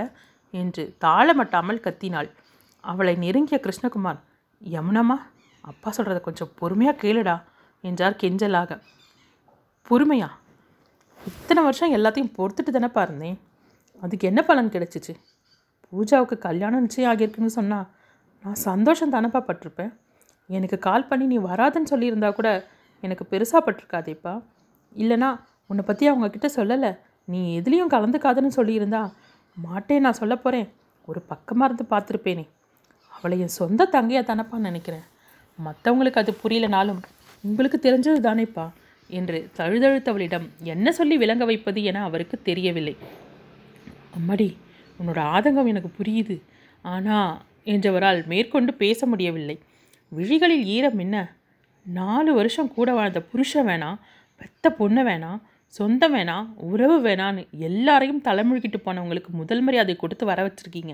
என்று 0.53 0.83
தாளமட்டாமல் 1.05 1.83
கத்தினாள். 1.85 2.29
அவளை 2.83 3.15
நெருங்கிய 3.15 3.59
கிருஷ்ணகுமார் 3.65 4.19
யமுனம்மா 4.61 5.17
அப்பா 5.63 5.89
சொல்கிறத 5.97 6.19
கொஞ்சம் 6.21 6.53
பொறுமையாக 6.59 6.99
கேளுடா 7.03 7.35
என்றார் 7.83 8.19
கெஞ்சலாக. 8.23 8.79
பொறுமையா? 9.89 10.29
இத்தனை 11.27 11.61
வருஷம் 11.63 11.95
எல்லாத்தையும் 11.97 12.33
பொறுத்துட்டு 12.37 12.71
தானேப்பா 12.77 13.01
இருந்தேன். 13.07 13.37
அதுக்கு 14.01 14.27
என்ன 14.27 14.41
பலன் 14.43 14.73
கிடைச்சிச்சு? 14.75 15.13
பூஜாவுக்கு 15.91 16.35
கல்யாணம் 16.47 16.83
நிச்சயம் 16.85 17.09
ஆகியிருக்குன்னு 17.11 17.57
சொன்னால் 17.59 17.87
நான் 18.45 18.59
சந்தோஷம் 18.69 19.13
தானப்பா 19.15 19.39
பட்டிருப்பேன். 19.47 19.91
எனக்கு 20.49 20.77
கால் 20.87 21.07
பண்ணி 21.09 21.25
நீ 21.33 21.37
வராதுன்னு 21.49 21.91
சொல்லியிருந்தா 21.93 22.29
கூட 22.39 22.49
எனக்கு 23.03 23.23
பெருசாக 23.31 23.61
பட்டிருக்காதேப்பா. 23.65 24.33
இல்லைனா 24.95 25.29
உன்னை 25.69 25.83
பற்றி 25.89 26.05
அவங்கக்கிட்ட 26.11 26.47
சொல்லலை 26.57 26.91
நீ 27.27 27.41
எதுலேயும் 27.59 27.93
கலந்துக்காதுன்னு 27.95 28.57
சொல்லியிருந்தா 28.59 29.01
மாட்டேன் 29.57 30.03
நான் 30.05 30.19
சொல்ல 30.21 30.35
போகிறேன் 30.35 30.67
ஒரு 31.07 31.19
பக்கமாக 31.31 31.67
இருந்து 31.69 31.85
பார்த்துருப்பேனே. 31.93 32.45
அவளை 33.15 33.37
என் 33.45 33.57
சொந்த 33.59 33.89
தங்கையாக 33.95 34.25
தானப்பா 34.29 34.57
நினைக்கிறேன். 34.67 35.05
மற்றவங்களுக்கு 35.59 36.21
அது 36.23 36.31
புரியலனாலும் 36.43 37.01
உங்களுக்கு 37.43 37.77
தெரிஞ்சது 37.85 38.19
தானேப்பா 38.27 38.65
என்று 39.09 39.37
தழுதழுத்தவளிடம் 39.57 40.45
என்ன 40.73 40.91
சொல்லி 40.99 41.15
விளங்க 41.23 41.43
வைப்பது 41.49 41.79
என 41.91 42.03
அவருக்கு 42.09 42.35
தெரியவில்லை. 42.49 42.95
அம்மாடி 44.17 44.47
உன்னோட 45.01 45.19
ஆதங்கம் 45.35 45.71
எனக்கு 45.73 45.91
புரியுது. 45.99 46.41
ஆனா 46.81 47.17
என்றவரால் 47.65 48.19
மேற்கொண்டு 48.25 48.73
பேச 48.73 49.05
முடியவில்லை. 49.05 49.59
விழிகளில் 50.11 50.65
ஈரம் 50.65 50.99
என்ன? 50.99 51.17
நாலு 51.85 52.33
வருஷம் 52.33 52.73
கூட 52.73 52.93
வாழ்ந்த 52.93 53.19
புருஷன் 53.21 53.67
வேணாம் 53.67 53.99
பெத்த 54.35 54.71
பொண்ணு 54.71 55.03
வேணாம் 55.03 55.39
சொந்தம் 55.73 56.13
வேணாம் 56.15 56.47
உறவு 56.55 56.95
வேணான்னு 57.07 57.49
எல்லாரையும் 57.67 58.21
தலைமுழுகிட்டு 58.23 58.79
போனவங்களுக்கு 58.85 59.31
முதல் 59.31 59.61
மரியாதை 59.61 59.95
கொடுத்து 59.95 60.25
வர 60.25 60.39
வச்சுருக்கீங்க. 60.47 60.93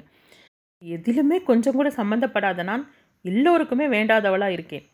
எதிலுமே 0.81 1.37
கொஞ்சம் 1.43 1.73
கூட 1.73 1.89
சம்மந்தப்படாத 1.89 2.63
நான் 2.63 2.83
எல்லோருக்குமே 3.21 3.85
வேண்டாதவளாக 3.85 4.55
இருக்கேன். 4.57 4.85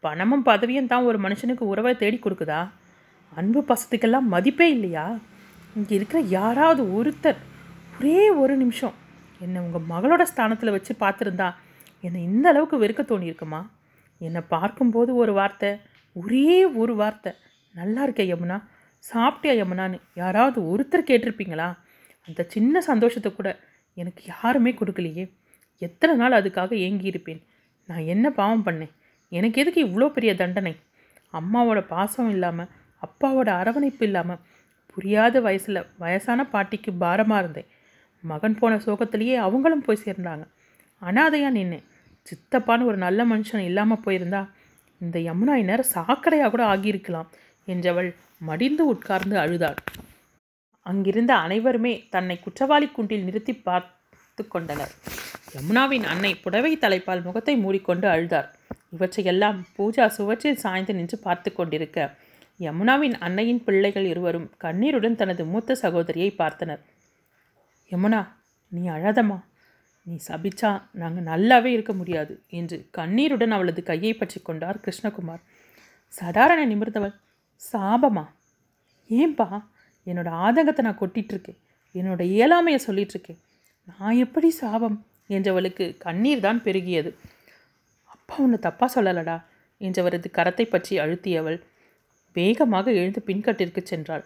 பணமும் 0.00 0.44
பதவியும் 0.44 0.86
தான் 0.86 1.02
ஒரு 1.02 1.18
மனுஷனுக்கு 1.20 1.64
உறவை 1.72 1.96
தேடி 1.96 2.18
கொடுக்குதா? 2.18 2.60
அன்பு 3.32 3.60
பசத்துக்கெல்லாம் 3.68 4.28
மதிப்பே 4.34 4.70
இல்லையா? 4.70 5.06
இங்கே 5.74 5.94
இருக்கிற 5.94 6.20
யாராவது 6.22 6.82
ஒருத்தர் 6.98 7.40
ஒரே 7.96 8.20
ஒரு 8.42 8.54
நிமிஷம். 8.62 8.94
என்னை 9.40 9.58
உங்கள் 9.64 9.88
மகளோட 9.92 10.22
ஸ்தானத்தில் 10.30 10.74
வச்சு 10.74 10.92
பார்த்துருந்தா 11.02 11.48
என்னை 12.06 12.20
இந்த 12.28 12.46
அளவுக்கு 12.52 12.76
வெறுக்க 12.82 13.02
தோணியிருக்குமா? 13.10 13.60
என்னை 14.20 14.40
பார்க்கும்போது 14.54 15.10
ஒரு 15.22 15.32
வார்த்தை 15.38 15.70
ஒரே 16.16 16.54
ஒரு 16.82 16.92
வார்த்தை. 17.00 17.32
நல்லா 17.74 18.00
இருக்க 18.06 18.22
யமுனா 18.30 18.56
சாப்பிட்டியா 19.04 19.54
யமுனான்னு 19.60 19.98
யாராவது 20.22 20.58
ஒருத்தர் 20.72 21.08
கேட்டிருப்பீங்களா? 21.10 21.68
அந்த 22.28 22.40
சின்ன 22.54 22.82
சந்தோஷத்தை 22.90 23.30
கூட 23.32 23.50
எனக்கு 23.96 24.22
யாருமே 24.32 24.72
கொடுக்கலையே. 24.80 25.24
எத்தனை 25.82 26.14
நாள் 26.22 26.38
அதுக்காக 26.40 26.72
ஏங்கியிருப்பேன். 26.86 27.40
நான் 27.88 28.08
என்ன 28.14 28.26
பாவம் 28.40 28.64
பண்ணேன்? 28.66 28.92
எனக்கு 29.32 29.60
எதுக்கு 29.62 29.80
இவ்வளோ 29.86 30.08
பெரிய 30.16 30.32
தண்டனை? 30.42 30.74
அம்மாவோட 31.34 31.80
பாசம் 31.94 32.30
இல்லாமல் 32.34 32.70
அப்பாவோட 33.02 33.48
அரவணைப்பு 33.60 34.04
இல்லாமல் 34.08 34.42
புரியாத 34.92 35.36
வயசில் 35.46 35.86
வயசான 36.02 36.40
பாட்டிக்கு 36.54 36.90
பாரமாக 37.02 37.42
இருந்தேன். 37.42 37.68
மகன் 38.24 38.58
போன 38.60 38.76
சோகத்திலேயே 38.84 39.36
அவங்களும் 39.46 39.84
போய் 39.86 40.04
சேர்ந்தாங்க. 40.04 40.44
அனாதையாக 41.02 41.56
நின்னேன் 41.56 41.86
சித்தப்பான்னு 42.26 42.88
ஒரு 42.90 42.98
நல்ல 43.04 43.20
மனுஷன் 43.24 43.66
இல்லாமல் 43.68 44.02
போயிருந்தா 44.04 44.42
இந்த 45.00 45.18
யமுனா 45.28 45.54
இந்நேரம் 45.62 45.92
சாக்கடையாக 45.94 46.50
கூட 46.50 46.62
ஆகியிருக்கலாம் 46.72 47.30
என்றவள் 47.68 48.10
மடிந்து 48.48 48.84
உட்கார்ந்து 48.92 49.36
அழுதாள். 49.44 49.78
அங்கிருந்த 50.86 51.32
அனைவருமே 51.44 51.92
தன்னை 52.14 52.36
குற்றவாளி 52.44 52.86
குண்டில் 52.88 53.26
நிறுத்தி 53.26 53.54
பார்த்து 53.66 54.42
கொண்டனர். 54.54 54.92
யமுனாவின் 55.54 56.06
அன்னை 56.12 56.32
புடவை 56.44 56.72
தலைப்பால் 56.84 57.24
முகத்தை 57.26 57.54
மூடிக்கொண்டு 57.64 58.06
அழுதார் 58.14 58.48
இவற்றையெல்லாம் 58.94 59.58
பூஜா 59.76 60.04
சுவற்றில் 60.16 60.62
சாய்ந்து 60.62 60.92
நின்று 60.98 61.16
பார்த்து 61.26 61.50
கொண்டிருக்க 61.52 61.98
யமுனாவின் 62.60 63.14
அன்னையின் 63.26 63.62
பிள்ளைகள் 63.66 64.06
இருவரும் 64.12 64.48
கண்ணீருடன் 64.64 65.18
தனது 65.20 65.42
மூத்த 65.52 65.76
சகோதரியை 65.82 66.30
பார்த்தனர். 66.38 66.82
யமுனா 67.90 68.20
நீ 68.68 68.82
அழாதம்மா. 68.88 69.38
நீ 70.06 70.14
சபிச்சா 70.28 70.70
நாங்கள் 70.92 71.26
நல்லாவே 71.30 71.66
இருக்க 71.66 71.92
முடியாது 71.92 72.34
என்று 72.58 72.76
கண்ணீருடன் 72.90 73.50
அவளது 73.50 73.82
கையை 73.82 74.14
பற்றி 74.14 74.40
கொண்டார் 74.40 74.82
கிருஷ்ணகுமார். 74.84 75.42
சடாரண 76.12 76.60
நிமிர்ந்தவள். 76.72 77.14
சாபமா? 77.62 78.24
ஏன்பா? 79.10 79.48
என்னோட 80.06 80.28
ஆதங்கத்தை 80.44 80.82
நான் 80.84 81.00
கொட்டிகிட்ருக்கேன் 81.00 81.60
என்னோட 81.94 82.22
இயலாமையை 82.34 82.80
சொல்லிட்டு 82.86 83.14
இருக்கேன் 83.14 83.40
நான் 83.88 84.20
எப்படி 84.24 84.50
சாபம்? 84.50 84.96
என்றவளுக்கு 85.28 85.84
கண்ணீர் 85.98 86.44
தான் 86.46 86.62
பெருகியது. 86.64 87.10
அப்பா 88.04 88.36
உன்னை 88.38 88.58
தப்பாக 88.62 88.88
சொல்லலடா 88.94 89.36
என்றவரது 89.80 90.28
கரத்தை 90.38 90.64
பற்றி 90.64 90.94
அழுத்தியவள் 90.98 91.58
வேகமாக 92.36 92.86
எழுந்து 92.92 93.20
பின்கட்டிற்கு 93.26 93.82
சென்றாள். 93.90 94.24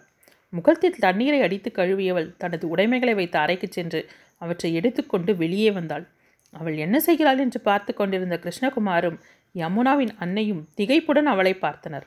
முகத்தில் 0.53 0.99
தண்ணீரை 0.99 1.41
அடித்து 1.41 1.71
கழுவியவள் 1.71 2.35
தனது 2.37 2.69
உடைமைகளை 2.69 3.13
வைத்த 3.13 3.39
அறைக்கு 3.39 3.67
சென்று 3.67 3.99
அவற்றை 4.37 4.73
எடுத்துக்கொண்டு 4.73 5.35
வெளியே 5.35 5.71
வந்தாள். 5.71 6.05
அவள் 6.53 6.75
என்ன 6.77 6.99
செய்கிறாள் 6.99 7.39
என்று 7.39 7.59
பார்த்து 7.59 7.93
கொண்டிருந்த 7.93 8.35
கிருஷ்ணகுமாரும் 8.37 9.17
யமுனாவின் 9.55 10.13
அன்னையும் 10.17 10.67
திகைப்புடன் 10.77 11.23
அவளை 11.23 11.53
பார்த்தனர். 11.61 12.05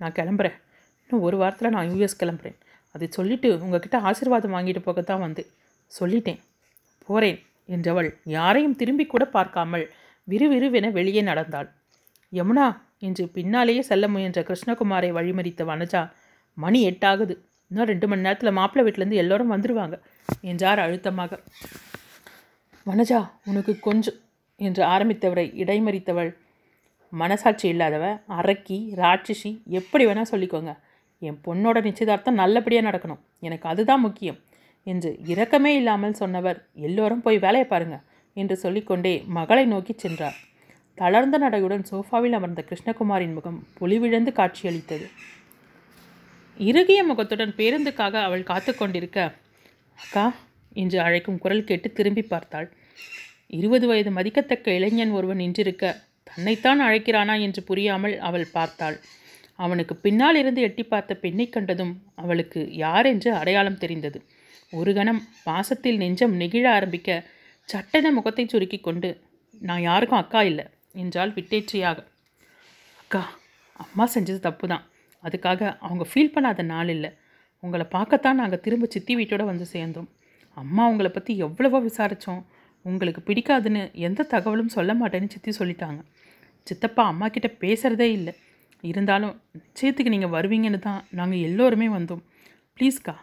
நான் 0.00 0.12
கிளம்புறேன். 0.12 0.56
இன்னும் 1.02 1.22
ஒரு 1.22 1.36
வாரத்தில் 1.36 1.70
நான் 1.70 1.90
யூஎஸ் 1.90 2.20
கிளம்புறேன். 2.22 2.56
அதை 2.94 3.06
சொல்லிட்டு 3.10 3.48
உங்ககிட்ட 3.60 3.98
ஆசீர்வாதம் 3.98 4.54
வாங்கிட்டு 4.54 4.82
போகத்தான் 4.86 5.18
வந்து. 5.18 5.42
சொல்லிட்டேன். 5.90 6.40
போறேன் 7.08 7.38
என்றவள் 7.68 8.08
யாரையும் 8.24 8.76
திரும்பி 8.76 9.06
கூட 9.06 9.24
பார்க்காமல் 9.26 9.84
விறுவிறுவென 10.28 10.90
வெளியே 10.92 11.20
நடந்தாள். 11.20 11.68
யமுனா 12.32 12.66
என்று 12.98 13.24
பின்னாலேயே 13.28 13.80
செல்ல 13.80 14.08
முயன்ற 14.08 14.40
கிருஷ்ணகுமாரை 14.42 15.10
வழிமறித்த 15.12 15.64
வனஜா 15.64 16.02
மணி 16.58 16.80
எட்டாகுது. 16.90 17.34
இன்னும் 17.70 17.88
ரெண்டு 17.92 18.06
மணி 18.10 18.24
நேரத்தில் 18.26 18.56
மாப்பிள்ளை 18.58 18.82
வீட்டிலேருந்து 18.86 19.20
எல்லோரும் 19.22 19.52
வந்துடுவாங்க 19.54 19.96
என்றார் 20.50 20.82
அழுத்தமாக. 20.84 21.38
வனஜா 22.86 23.20
உனக்கு 23.50 23.72
கொஞ்சம் 23.86 24.18
என்று 24.60 24.82
ஆரம்பித்தவரை 24.94 25.46
இடைமறித்தவள். 25.62 26.30
மனசாட்சி 27.12 27.66
இல்லாதவ 27.72 28.04
அரக்கி 28.38 28.78
ராட்சசி 29.00 29.50
எப்படி 29.80 30.04
வேணால் 30.06 30.32
சொல்லிக்கோங்க. 30.32 30.72
என் 31.22 31.38
பொண்ணோட 31.46 31.76
நிச்சயதார்த்தம் 31.88 32.40
நல்லபடியாக 32.42 32.86
நடக்கணும். 32.88 33.20
எனக்கு 33.46 33.66
அதுதான் 33.72 34.04
முக்கியம் 34.06 34.38
என்று 34.92 35.10
இரக்கமே 35.32 35.72
இல்லாமல் 35.80 36.18
சொன்னவர். 36.22 36.58
எல்லோரும் 36.86 37.22
போய் 37.24 37.38
வேலையை 37.44 37.66
பாருங்கள் 37.68 38.04
என்று 38.36 38.56
சொல்லிக்கொண்டே 38.64 39.14
மகளை 39.38 39.64
நோக்கி 39.66 39.94
சென்றார். 39.96 40.36
தளர்ந்த 40.98 41.36
நடையுடன் 41.38 41.86
சோஃபாவில் 41.90 42.36
அமர்ந்த 42.38 42.62
கிருஷ்ணகுமாரின் 42.68 43.34
முகம் 43.38 43.58
பொலிவிழந்து 43.80 44.32
காட்சியளித்தது. 44.32 45.06
இறுகிய 46.60 47.00
முகத்துடன் 47.04 47.52
பேருந்துக்காக 47.58 48.14
அவள் 48.22 48.42
காத்து 48.42 48.72
கொண்டிருக்க 48.74 49.18
அக்கா 49.98 50.24
என்று 50.72 50.98
அழைக்கும் 51.00 51.38
குரல் 51.38 51.64
கேட்டு 51.64 51.88
திரும்பி 51.92 52.22
பார்த்தாள். 52.22 52.68
இருபது 53.46 53.86
வயது 53.86 54.10
மதிக்கத்தக்க 54.10 54.74
இளைஞன் 54.74 55.12
ஒருவன் 55.12 55.40
நின்றிருக்க 55.42 55.84
தன்னைத்தான் 56.24 56.80
அழைக்கிறானா? 56.80 57.34
என்று 57.40 57.60
புரியாமல் 57.62 58.14
அவள் 58.18 58.46
பார்த்தாள். 58.52 58.96
அவனுக்கு 59.58 59.94
பின்னால் 59.96 60.36
இருந்து 60.36 60.60
எட்டி 60.62 60.84
பார்த்த 60.84 61.12
பெண்ணை 61.14 61.46
கண்டதும் 61.48 61.94
அவளுக்கு 62.14 62.60
யார் 62.76 63.06
என்று 63.06 63.30
அடையாளம் 63.34 63.78
தெரிந்தது. 63.78 64.18
ஒரு 64.72 64.92
கணம் 64.94 65.22
பாசத்தில் 65.44 66.00
நெஞ்சம் 66.02 66.34
நெகிழ 66.40 66.64
ஆரம்பிக்க 66.70 67.10
சட்டென 67.68 68.10
முகத்தை 68.10 68.44
சுருக்கி 68.46 68.80
கொண்டு 68.80 69.10
நான் 69.60 69.82
யாருக்கும் 69.82 70.22
அக்கா 70.22 70.42
இல்லை 70.42 70.66
என்றால் 70.94 71.34
விட்டேற்றியாக. 71.36 71.98
அக்கா 72.98 73.22
அம்மா 73.76 74.04
செஞ்சது 74.14 74.40
தப்பு 74.40 74.66
தான் 74.66 74.84
அதுக்காக 75.26 75.60
அவங்க 75.86 76.04
ஃபீல் 76.10 76.34
பண்ணாத 76.34 76.64
நாள் 76.72 76.90
இல்லை. 76.96 77.10
உங்களை 77.62 77.84
பார்க்கத்தான் 77.96 78.40
நாங்கள் 78.42 78.62
திரும்ப 78.64 78.88
சித்தி 78.94 79.12
வீட்டோட 79.18 79.42
வந்து 79.50 79.66
சேர்ந்தோம். 79.74 80.08
அம்மா 80.56 80.82
உங்களை 80.90 81.10
பற்றி 81.12 81.32
எவ்வளவோ 81.46 81.78
விசாரித்தோம் 81.86 82.42
உங்களுக்கு 82.84 83.20
பிடிக்காதுன்னு 83.28 83.82
எந்த 84.08 84.26
தகவலும் 84.32 84.74
சொல்ல 84.76 84.92
மாட்டேன்னு 85.00 85.32
சித்தி 85.34 85.52
சொல்லிட்டாங்க. 85.58 86.00
சித்தப்பா 86.66 87.02
அம்மா 87.12 87.26
கிட்ட 87.34 87.48
பேசுகிறதே 87.62 88.08
இல்லை. 88.18 88.32
இருந்தாலும் 88.84 89.34
நிச்சயத்துக்கு 89.56 90.14
நீங்கள் 90.14 90.34
வருவீங்கன்னு 90.36 90.80
தான் 90.86 91.00
நாங்கள் 91.18 91.44
எல்லோருமே 91.48 91.88
வந்தோம். 91.96 92.22
ப்ளீஸ்க்கா 92.78 93.14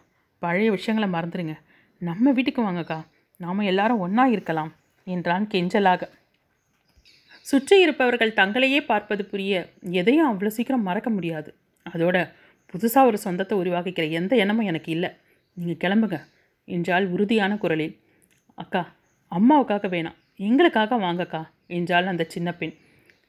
பழைய 0.42 0.70
விஷயங்களை 0.76 1.08
மறந்துடுங்க 1.16 1.56
நம்ம 2.02 2.32
வீட்டுக்கு 2.38 2.62
வாங்கக்கா. 2.68 3.00
நாம் 3.40 3.70
எல்லாரும் 3.72 4.02
ஒன்றா 4.06 4.26
இருக்கலாம் 4.36 4.72
என்றான் 5.08 5.46
கெஞ்சலாக. 5.54 6.04
சுற்றி 7.50 7.76
இருப்பவர்கள் 7.84 8.38
தங்களையே 8.40 8.80
பார்ப்பது 8.90 9.24
புரிய 9.32 9.54
எதையும் 10.02 10.30
அவ்வளோ 10.30 10.52
சீக்கிரம் 10.58 10.88
மறக்க 10.90 11.10
முடியாது. 11.16 11.50
அதோட 11.86 12.18
புதுசாக 12.74 13.06
ஒரு 13.06 13.18
சொந்தத்தை 13.18 13.58
உருவாக்கிக்கிற 13.58 14.10
எந்த 14.10 14.36
எண்ணமும் 14.36 14.66
எனக்கு 14.66 14.92
இல்லை. 14.92 15.10
நீங்கள் 15.58 15.82
கிளம்புங்க. 15.84 16.18
என்றால் 16.68 17.06
உறுதியான 17.08 17.58
குரலில். 17.58 18.00
அக்கா 18.56 18.96
அம்மாவுக்காக 19.32 19.88
வேணாம். 19.88 20.18
எங்களுக்காக 20.36 20.98
வாங்கக்கா 20.98 21.42
என்றாள் 21.68 22.06
அந்த 22.06 22.24
சின்ன 22.24 22.54
பெண். 22.54 22.74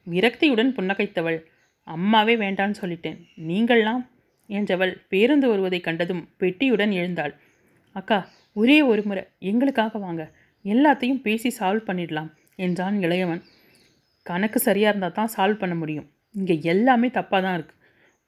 விரக்தியுடன் 0.06 0.70
புன்னகைத்தவள். 0.76 1.38
அம்மாவே 1.82 2.36
வேண்டான்னு 2.36 2.74
சொல்லிட்டேன். 2.80 3.18
நீங்கள்லாம்? 3.48 4.02
என்றவள் 4.48 4.92
பேருந்து 5.08 5.48
வருவதை 5.48 5.80
கண்டதும் 5.80 6.28
பெட்டியுடன் 6.40 6.92
எழுந்தாள். 6.92 7.34
அக்கா 7.92 8.28
ஒரே 8.52 8.82
ஒரு 8.82 9.02
முறை. 9.02 9.24
எங்களுக்காக 9.38 9.98
வாங்க. 9.98 10.32
எல்லாத்தையும் 10.64 11.20
பேசி 11.20 11.54
சால்வ் 11.58 11.86
பண்ணிடலாம் 11.86 12.30
என்றான் 12.56 12.96
இளையவன். 12.98 13.42
கணக்கு 14.22 14.58
சரியாக 14.58 14.88
இருந்தால் 14.88 15.12
தான் 15.12 15.32
சால்வ் 15.36 15.58
பண்ண 15.58 15.74
முடியும். 15.74 16.10
இங்கே 16.30 16.60
எல்லாமே 16.62 17.08
தப்பாக 17.08 17.40
தான் 17.42 17.56
இருக்குது 17.58 17.73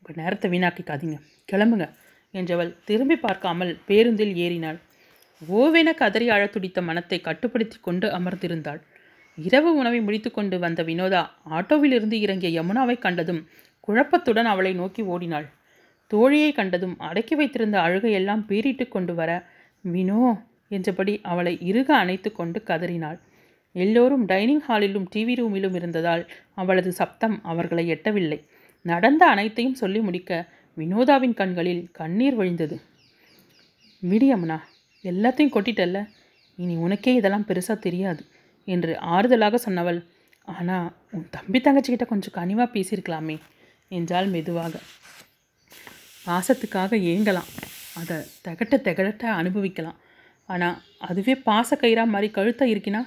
உங்கள் 0.07 0.23
நேரத்தை 0.23 0.49
வீணாக்கிக்காதீங்க. 0.51 1.17
கிளம்புங்க 1.49 1.87
என்றவள் 2.35 2.69
திரும்பி 2.85 3.17
பார்க்காமல் 3.17 3.73
பேருந்தில் 3.87 4.35
ஏறினாள். 4.37 4.77
ஓவென 5.43 5.89
கதறி 5.95 6.27
அழத் 6.35 6.53
துடித்த 6.55 6.79
மனத்தை 6.89 7.19
கட்டுப்படுத்தி 7.21 7.79
கொண்டு 7.81 8.07
அமர்ந்திருந்தாள். 8.09 8.79
இரவு 9.39 9.71
உணவை 9.75 10.01
முடித்துக்கொண்டு 10.01 10.57
வந்த 10.59 10.83
வினோதா 10.83 11.23
ஆட்டோவிலிருந்து 11.51 12.19
இறங்கிய 12.25 12.51
யமுனாவை 12.59 12.97
கண்டதும் 12.99 13.43
குழப்பத்துடன் 13.89 14.51
அவளை 14.53 14.73
நோக்கி 14.75 15.03
ஓடினாள். 15.15 15.47
தோழியை 16.11 16.51
கண்டதும் 16.53 16.97
அடக்கி 17.01 17.35
வைத்திருந்த 17.35 17.79
அழுகையெல்லாம் 17.81 18.45
பீறிட்டு 18.51 18.87
கொண்டு 18.89 19.15
வர 19.15 19.31
வினோ 19.85 20.23
என்றபடி 20.69 21.17
அவளை 21.23 21.55
இறுக 21.71 21.89
அணைத்து 21.97 22.33
கொண்டு 22.33 22.61
கதறினாள். 22.63 23.19
எல்லோரும் 23.75 24.27
டைனிங் 24.27 24.65
ஹாலிலும் 24.69 25.09
டிவி 25.15 25.35
ரூமிலும் 25.35 25.75
இருந்ததால் 25.75 26.25
அவளது 26.55 26.93
சப்தம் 26.93 27.37
அவர்களை 27.45 27.87
எட்டவில்லை. 27.97 28.41
நடந்த 28.91 29.23
அனைத்தையும் 29.27 29.79
சொல்லி 29.81 30.01
முடிக்க 30.01 30.31
வினோதாவின் 30.77 31.37
கண்களில் 31.41 31.83
கண்ணீர் 31.93 32.37
வழிந்தது. 32.41 32.77
விடியம்னா 34.03 34.59
எல்லாத்தையும் 35.05 35.55
கொட்டிட்டல்ல. 35.55 35.99
இனி 36.59 36.75
உனக்கே 36.77 37.13
இதெல்லாம் 37.15 37.47
பெருசாக 37.49 37.79
தெரியாது 37.79 38.23
என்று 38.69 38.93
ஆறுதலாக 39.15 39.59
சொன்னவள். 39.67 40.01
ஆனால் 40.55 40.89
உன் 41.15 41.27
தம்பி 41.31 41.59
தங்கச்சிக்கிட்ட 41.59 42.07
கொஞ்சம் 42.07 42.37
கனிவாக 42.39 42.69
பேசியிருக்கலாமே 42.75 43.37
என்றால் 43.91 44.29
மெதுவாக. 44.35 44.75
பாசத்துக்காக 46.27 46.99
ஏங்கலாம். 47.13 47.51
அதை 48.01 48.17
திகட்ட 48.45 48.75
திகட்ட 48.87 49.25
அனுபவிக்கலாம். 49.41 49.99
ஆனால் 50.49 50.77
அதுவே 51.09 51.35
பாச 51.49 51.79
கயிறா 51.83 52.05
மாதிரி 52.15 52.29
கழுத்தை 52.31 52.67
இருக்கினா 52.75 53.03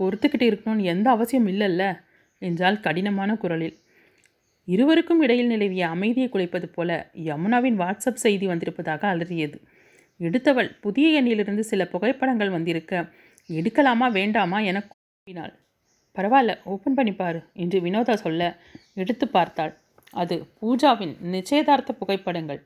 பொறுத்துக்கிட்டு 0.00 0.46
இருக்கணும்னு 0.50 0.90
எந்த 0.92 1.06
அவசியம் 1.10 1.48
இல்லைல்ல 1.52 1.84
என்றால் 2.42 2.82
கடினமான 2.86 3.30
குரலில். 3.34 3.76
இருவருக்கும் 4.68 5.20
இடையில் 5.20 5.46
நிலவிய 5.46 5.88
அமைதியை 5.88 6.28
குலைப்பது 6.28 6.66
போல 6.72 7.10
யமுனாவின் 7.24 7.78
வாட்ஸ்அப் 7.82 8.22
செய்தி 8.24 8.46
வந்திருப்பதாக 8.46 9.02
அலறியது. 9.14 9.58
எடுத்தவள் 10.20 10.70
புதிய 10.80 11.22
எண்ணிலிருந்து 11.22 11.64
சில 11.70 11.82
புகைப்படங்கள் 11.86 12.50
வந்திருக்க 12.50 13.08
எடுக்கலாமா 13.48 14.08
வேண்டாமா 14.10 14.58
என 14.60 14.78
கூறினாள். 14.88 15.54
பரவாயில்ல 16.16 16.56
ஓப்பன் 16.64 16.94
பண்ணி 16.94 17.14
என்று 17.54 17.80
வினோதா 17.80 18.14
சொல்ல 18.14 18.56
எடுத்து 18.94 19.28
பார்த்தாள். 19.28 19.72
அது 20.14 20.36
பூஜாவின் 20.58 21.14
நிச்சயதார்த்த 21.20 21.92
புகைப்படங்கள். 21.92 22.60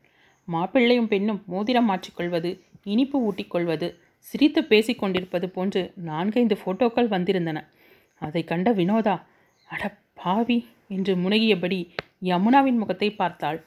மாப்பிள்ளையும் 0.49 1.07
பெண்ணும் 1.07 1.43
மோதிரம் 1.47 1.91
மாற்றிக்கொள்வது 1.91 2.51
இனிப்பு 2.85 3.19
ஊட்டிக்கொள்வது 3.27 3.88
சிரித்து 4.19 4.61
பேசிக்கொண்டிருப்பது 4.62 5.47
போன்று 5.47 5.83
நான்கைந்து 5.95 6.57
ஃபோட்டோக்கள் 6.62 7.12
வந்திருந்தன. 7.15 7.59
அதை 8.23 8.43
கண்ட 8.45 8.69
வினோதா 8.73 9.17
அட 9.69 9.83
பாவி 10.25 10.59
என்று 10.89 11.13
முனகியபடி 11.17 11.81
யமுனாவின் 12.23 12.79
முகத்தை 12.79 13.09
பார்த்தாள். 13.11 13.59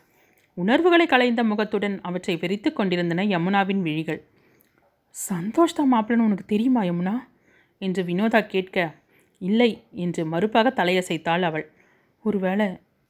உணர்வுகளை 0.58 1.06
கலைந்த 1.06 1.42
முகத்துடன் 1.44 1.96
அவற்றை 2.02 2.36
வெறித்து 2.36 2.70
கொண்டிருந்தன 2.74 3.24
யமுனாவின் 3.26 3.82
விழிகள். 3.82 4.22
சந்தோஷ் 5.16 5.78
தான் 5.78 5.92
மாப்பிள்ளன்னு 5.94 6.28
உனக்கு 6.28 6.46
தெரியுமா 6.46 6.82
யமுனா? 6.84 7.16
என்று 7.82 8.02
வினோதா 8.04 8.42
கேட்க 8.48 8.78
இல்லை 9.42 9.70
என்று 9.96 10.22
மறுப்பாக 10.26 10.72
தலையசைத்தாள் 10.80 11.42
அவள். 11.42 11.66
ஒருவேளை 12.26 12.68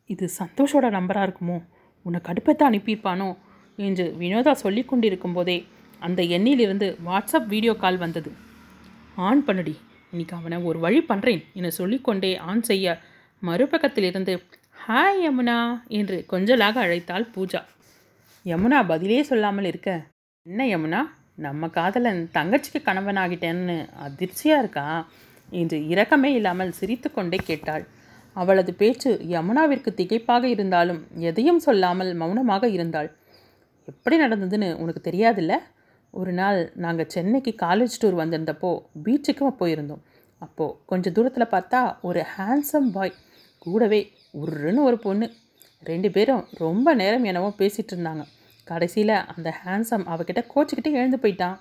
இது 0.09 0.25
சந்தோஷோட 0.39 0.85
நம்பராக 0.89 1.27
இருக்குமோ? 1.27 1.57
உன்னை 2.05 2.19
கடுப்பத்தை 2.21 2.63
அனுப்பியிருப்பானோ? 2.67 3.29
என்று 3.79 4.05
வினோதா 4.17 4.53
சொல்லி 4.55 4.83
கொண்டிருக்கும் 4.85 5.33
போதே 5.33 5.57
அந்த 6.01 6.21
எண்ணிலிருந்து 6.35 6.87
வாட்ஸ்அப் 7.05 7.47
வீடியோ 7.47 7.73
கால் 7.75 7.97
வந்தது. 7.97 8.31
ஆன் 9.17 9.41
பண்ணுடி 9.43 9.75
இன்னைக்கு 10.13 10.35
அவனை 10.35 10.57
ஒரு 10.63 10.79
வழி 10.79 10.99
பண்ணுறேன் 11.09 11.41
என 11.53 11.69
சொல்லிக்கொண்டே 11.69 12.31
ஆன் 12.49 12.61
செய்ய 12.61 12.97
மறுபக்கத்திலிருந்து 13.47 14.33
ஹாய் 14.87 15.21
யமுனா 15.25 15.57
என்று 15.87 16.25
கொஞ்சலாக 16.31 16.75
அழைத்தாள் 16.85 17.25
பூஜா. 17.35 17.61
யமுனா 18.45 18.79
பதிலே 18.87 19.23
சொல்லாமல் 19.23 19.65
இருக்க. 19.65 19.91
என்ன 20.45 20.65
யமுனா? 20.65 21.01
நம்ம 21.35 21.67
காதலன் 21.67 22.29
தங்கச்சிக்கு 22.33 22.79
கணவனாகிட்டேன்னு 22.85 23.89
அதிர்ச்சியாக 23.93 24.61
இருக்கா? 24.61 24.85
என்று 25.49 25.77
இரக்கமே 25.87 26.33
இல்லாமல் 26.33 26.71
சிரித்து 26.71 27.11
கொண்டே 27.11 27.39
கேட்டாள். 27.43 27.85
அவளது 28.33 28.73
பேச்சு 28.73 29.11
யமுனாவிற்கு 29.29 29.89
திகைப்பாக 29.99 30.43
இருந்தாலும் 30.43 31.01
எதையும் 31.19 31.59
சொல்லாமல் 31.59 32.13
மௌனமாக 32.13 32.69
இருந்தாள். 32.69 33.09
எப்படி 33.87 34.15
நடந்ததுன்னு 34.21 34.69
உனக்கு 34.75 35.11
தெரியாதுல்ல? 35.11 35.55
ஒரு 36.13 36.31
நாள் 36.31 36.59
நாங்கள் 36.75 37.11
சென்னைக்கு 37.15 37.51
காலேஜ் 37.61 38.01
டூர் 38.01 38.19
வந்திருந்தப்போ 38.21 38.71
பீச்சுக்கு 39.03 39.51
போயிருந்தோம். 39.59 40.03
அப்போது 40.41 40.77
கொஞ்சம் 40.85 41.13
தூரத்தில் 41.13 41.53
பார்த்தா 41.53 41.81
ஒரு 42.01 42.25
ஹேண்ட்ஸம் 42.37 42.89
பாய் 42.91 43.13
கூடவே 43.65 44.01
உருன்னு 44.43 44.87
ஒரு 44.89 44.97
பொண்ணு. 45.05 45.27
ரெண்டு 45.89 46.09
பேரும் 46.15 46.43
ரொம்ப 46.63 46.93
நேரம் 47.01 47.27
என்னவோ 47.29 47.49
பேசிகிட்டு 47.59 47.93
இருந்தாங்க. 47.95 48.23
கடைசியில் 48.71 49.15
அந்த 49.33 49.49
ஹேண்ட்ஸம் 49.63 50.05
அவகிட்ட 50.13 50.41
கோச்சிக்கிட்டே 50.53 50.91
எழுந்து 50.99 51.17
போயிட்டான். 51.23 51.57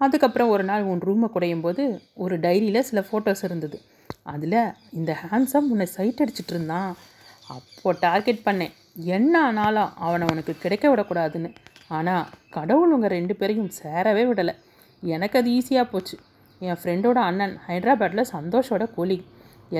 அதுக்கப்புறம் 0.00 0.52
ஒரு 0.54 0.64
நாள் 0.68 0.88
உன் 0.90 1.04
ரூமை 1.08 1.28
குடையும் 1.34 1.64
போது 1.66 1.82
ஒரு 2.24 2.34
டைரியில் 2.44 2.86
சில 2.88 3.00
ஃபோட்டோஸ் 3.08 3.44
இருந்தது. 3.48 3.78
அதில் 4.32 4.58
இந்த 4.98 5.12
ஹேண்ட்ஸம் 5.22 5.68
உன்னை 5.72 5.86
சைட் 5.96 6.22
அடிச்சிட்டு 6.22 6.54
இருந்தான். 6.54 6.90
அப்போது 7.54 8.00
டார்கெட் 8.06 8.46
பண்ணேன். 8.46 8.74
என்ன 9.16 9.34
ஆனாலும் 9.46 9.92
அவனை 10.06 10.26
உனக்கு 10.32 10.52
கிடைக்க 10.62 10.84
விடக்கூடாதுன்னு. 10.92 11.50
ஆனால் 11.96 12.28
கடவுள் 12.56 12.92
உங்கள் 12.92 13.14
ரெண்டு 13.16 13.34
பேரையும் 13.40 13.72
சேரவே 13.82 14.22
விடலை. 14.30 14.54
எனக்கு 15.14 15.38
அது 15.38 15.50
ஈஸியாக 15.50 15.90
போச்சு. 15.90 16.16
என் 16.66 16.80
ஃப்ரெண்டோட 16.82 17.18
அண்ணன் 17.28 17.54
ஹைதராபாத்தில் 17.68 18.30
சந்தோஷோட 18.32 18.84
கோலி. 18.94 19.18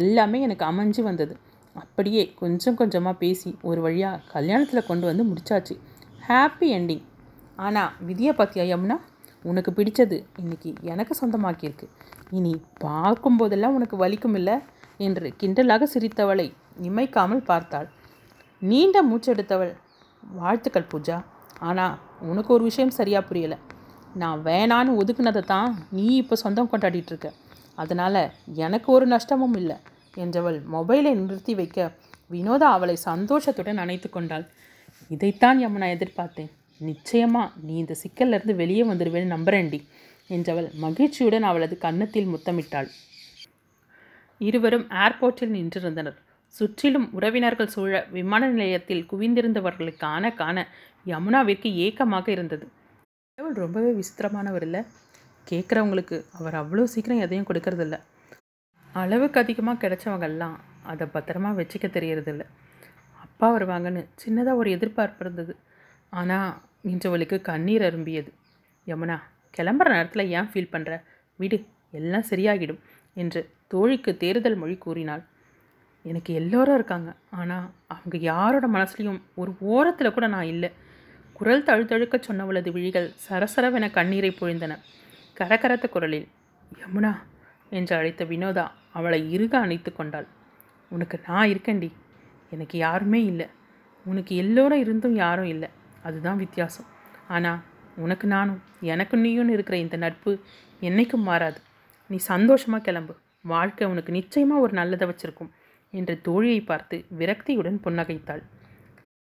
எல்லாமே 0.01 0.39
எனக்கு 0.47 0.65
அமைஞ்சு 0.71 1.03
வந்தது. 1.09 1.35
அப்படியே 1.83 2.23
கொஞ்சம் 2.41 2.79
கொஞ்சமாக 2.81 3.21
பேசி 3.23 3.51
ஒரு 3.69 3.81
வழியாக 3.87 4.23
கல்யாணத்தில் 4.35 4.89
கொண்டு 4.91 5.05
வந்து 5.11 5.25
முடிச்சாச்சு. 5.31 5.75
ஹாப்பி 6.29 6.69
என்டிங் 6.77 7.05
ஆனால் 7.67 7.91
விதியை 8.09 8.33
பார்த்தியா 8.39 8.65
யமுனா? 8.71 8.97
உனக்கு 9.51 9.71
பிடிச்சது 9.79 10.17
இன்றைக்கி 10.43 10.71
எனக்கு 10.93 11.15
சொந்தமாக்கியிருக்கு. 11.21 11.87
இனி 12.39 12.53
பார்க்கும்போதெல்லாம் 12.85 13.77
உனக்கு 13.79 13.97
வலிக்கும் 14.05 14.37
இல்லை 14.41 14.57
என்று 15.07 15.29
கிண்டலாக 15.41 15.87
சிரித்தவளை 15.95 16.47
இமைக்காமல் 16.89 17.43
பார்த்தாள். 17.51 17.89
நீண்ட 18.63 18.97
மூச்செடுத்தவள் 19.11 19.73
வாழ்த்துக்கள் 20.41 20.91
பூஜா. 20.93 21.17
ஆனால் 21.69 21.97
உனக்கு 22.31 22.51
ஒரு 22.57 22.65
விஷயம் 22.71 22.97
சரியாக 22.99 23.29
புரியலை. 23.29 23.59
நான் 24.23 24.41
வேணான்னு 24.49 24.99
ஒதுக்குனதை 25.01 25.43
தான் 25.55 25.71
நீ 25.97 26.07
இப்போ 26.23 26.35
சொந்தம் 26.43 26.71
கொண்டாடிட்டு 26.73 27.13
இருக்க. 27.13 27.29
அதனால் 27.77 28.23
எனக்கு 28.65 28.89
ஒரு 28.93 29.07
நஷ்டமும் 29.07 29.57
இல்லை. 29.61 29.77
என்றவள் 30.17 30.59
மொபைலை 30.75 31.13
நிறுத்தி 31.21 31.55
வைக்க 31.55 31.79
வினோதா 32.33 32.69
அவளை 32.77 32.97
சந்தோஷத்துடன் 33.11 33.81
அணைத்து 33.85 34.09
கொண்டாள். 34.11 34.45
இதைத்தான் 35.11 35.59
யமுனா 35.65 35.89
எதிர்பார்த்தேன். 35.97 36.53
நிச்சயமாக 36.81 37.53
நீ 37.67 37.75
இந்த 37.77 37.95
சிக்கல்லேருந்து 38.03 38.55
வெளியே 38.55 38.85
வந்துடுவேன்னு 38.85 39.35
நம்புறேன்டி 39.35 39.81
என்றவள் 40.31 40.69
மகிழ்ச்சியுடன் 40.85 41.49
அவளது 41.51 41.75
கன்னத்தில் 41.79 42.31
முத்தமிட்டாள். 42.35 42.89
இருவரும் 44.41 44.87
ஏர்போர்ட்டில் 45.05 45.55
நின்றிருந்தனர். 45.57 46.19
சுற்றிலும் 46.55 47.07
உறவினர்கள் 47.13 47.73
சூழ 47.75 47.93
விமான 48.17 48.49
நிலையத்தில் 48.49 49.07
குவிந்திருந்தவர்களை 49.11 49.93
காண 49.97 50.33
காண 50.41 50.67
யமுனாவிற்கு 51.07 51.69
ஏக்கமாக 51.87 52.27
இருந்தது. 52.29 52.67
ரொம்பவே 53.63 53.91
விசித்திரமானவர் 53.99 54.65
இல்லை. 54.69 54.83
கேட்குறவங்களுக்கு 55.51 56.17
அவர் 56.39 56.57
அவ்வளோ 56.61 56.85
சீக்கிரம் 56.95 57.23
எதையும் 57.27 57.49
கொடுக்கறதில்ல. 57.49 57.97
அளவுக்கு 58.93 59.39
அதிகமாக 59.41 59.81
கிடைச்சவங்கெல்லாம் 59.83 60.57
அதை 60.91 61.07
பத்திரமா 61.15 61.51
வச்சுக்க 61.61 61.87
தெரியறதில்ல. 61.97 62.45
அப்பா 63.25 63.47
வருவாங்கன்னு 63.55 64.03
சின்னதாக 64.23 64.61
ஒரு 64.61 64.71
எதிர்பார்ப்பு 64.77 65.23
இருந்தது. 65.25 65.55
ஆனால் 66.21 66.51
இன்றவளுக்கு 66.93 67.37
கண்ணீர் 67.51 67.87
அரும்பியது. 67.89 68.31
யமுனா 68.87 69.17
கிளம்புற 69.57 69.89
நேரத்தில் 69.95 70.31
ஏன் 70.37 70.51
ஃபீல் 70.51 70.73
பண்ணுற 70.75 70.95
விடு 71.41 71.59
எல்லாம் 71.99 72.29
சரியாகிடும் 72.31 72.81
என்று 73.17 73.41
தோழிக்கு 73.73 74.11
தேறுதல் 74.23 74.61
மொழி 74.63 74.77
கூறினாள். 74.79 75.23
எனக்கு 76.05 76.31
எல்லோரும் 76.41 76.77
இருக்காங்க. 76.79 77.11
ஆனால் 77.41 77.67
அவங்க 77.95 78.17
யாரோட 78.31 78.67
மனசுலையும் 78.77 79.21
ஒரு 79.43 79.53
ஓரத்தில் 79.75 80.17
கூட 80.17 80.27
நான் 80.27 80.51
இல்லை. 80.55 80.71
குரல் 81.39 81.67
தழுத்தழுக்க 81.69 82.17
சொன்னவளது 82.27 82.71
விழிகள் 82.77 83.09
சரசரவென 83.27 83.87
கண்ணீரை 83.91 84.31
பொழிந்தன. 84.41 84.75
கரகரத்த 85.41 85.89
குரலில் 85.89 86.29
யமுனா 86.83 87.13
என்று 87.71 87.97
அழைத்த 87.97 88.25
வினோதா 88.25 88.65
அவளை 88.93 89.33
இறுக 89.33 89.59
அணைத்து 89.59 89.93
கொண்டாள். 89.93 90.27
உனக்கு 90.89 91.21
நான் 91.27 91.49
இருக்கேன்டி. 91.49 91.93
எனக்கு 92.51 92.79
யாருமே 92.79 93.25
இல்லை. 93.25 93.47
உனக்கு 94.07 94.37
எல்லோரும் 94.37 94.79
இருந்தும் 94.79 95.15
யாரும் 95.15 95.45
இல்லை. 95.45 95.69
அதுதான் 96.03 96.37
வித்தியாசம். 96.37 96.89
ஆனால் 97.29 97.61
உனக்கு 97.97 98.27
நானும் 98.27 98.63
எனக்கு 98.81 99.17
நீயும் 99.17 99.49
இருக்கிற 99.49 99.77
இந்த 99.77 99.97
நட்பு 99.97 100.33
என்னைக்கும் 100.81 101.27
மாறாது. 101.31 101.61
நீ 102.11 102.17
சந்தோஷமாக 102.17 102.83
கிளம்பு. 102.83 103.15
வாழ்க்கை 103.43 103.89
உனக்கு 103.89 104.13
நிச்சயமாக 104.13 104.61
ஒரு 104.61 104.73
நல்லதை 104.73 105.09
வச்சிருக்கும் 105.09 105.51
என்று 105.91 106.21
தோழியை 106.25 106.65
பார்த்து 106.65 107.05
விரக்தியுடன் 107.19 107.79
புன்னகைத்தாள். 107.85 108.43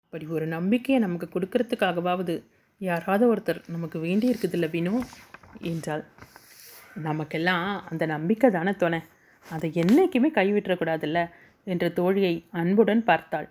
அப்படி 0.04 0.26
ஒரு 0.26 0.46
நம்பிக்கையை 0.48 1.00
நமக்கு 1.04 1.40
கொடுக்கறதுக்காகவாவது 1.40 2.36
யாராவது 2.82 3.36
ஒருத்தர் 3.36 3.62
நமக்கு 3.70 4.00
வேண்டி 4.00 4.28
இருக்குதில்ல 4.32 4.70
வினோ? 4.70 4.96
என்றாள். 5.60 6.04
நமக்கெல்லாம் 6.94 7.86
அந்த 7.90 8.06
நம்பிக்கை 8.06 8.50
தானே 8.50 8.74
துணை. 8.74 9.00
அதை 9.46 9.70
என்றைக்குமே 9.74 10.30
கைவிட்டுறக்கூடாதுல்ல? 10.30 11.30
என்ற 11.64 11.88
தோழியை 11.90 12.46
அன்புடன் 12.50 13.04
பார்த்தாள். 13.04 13.50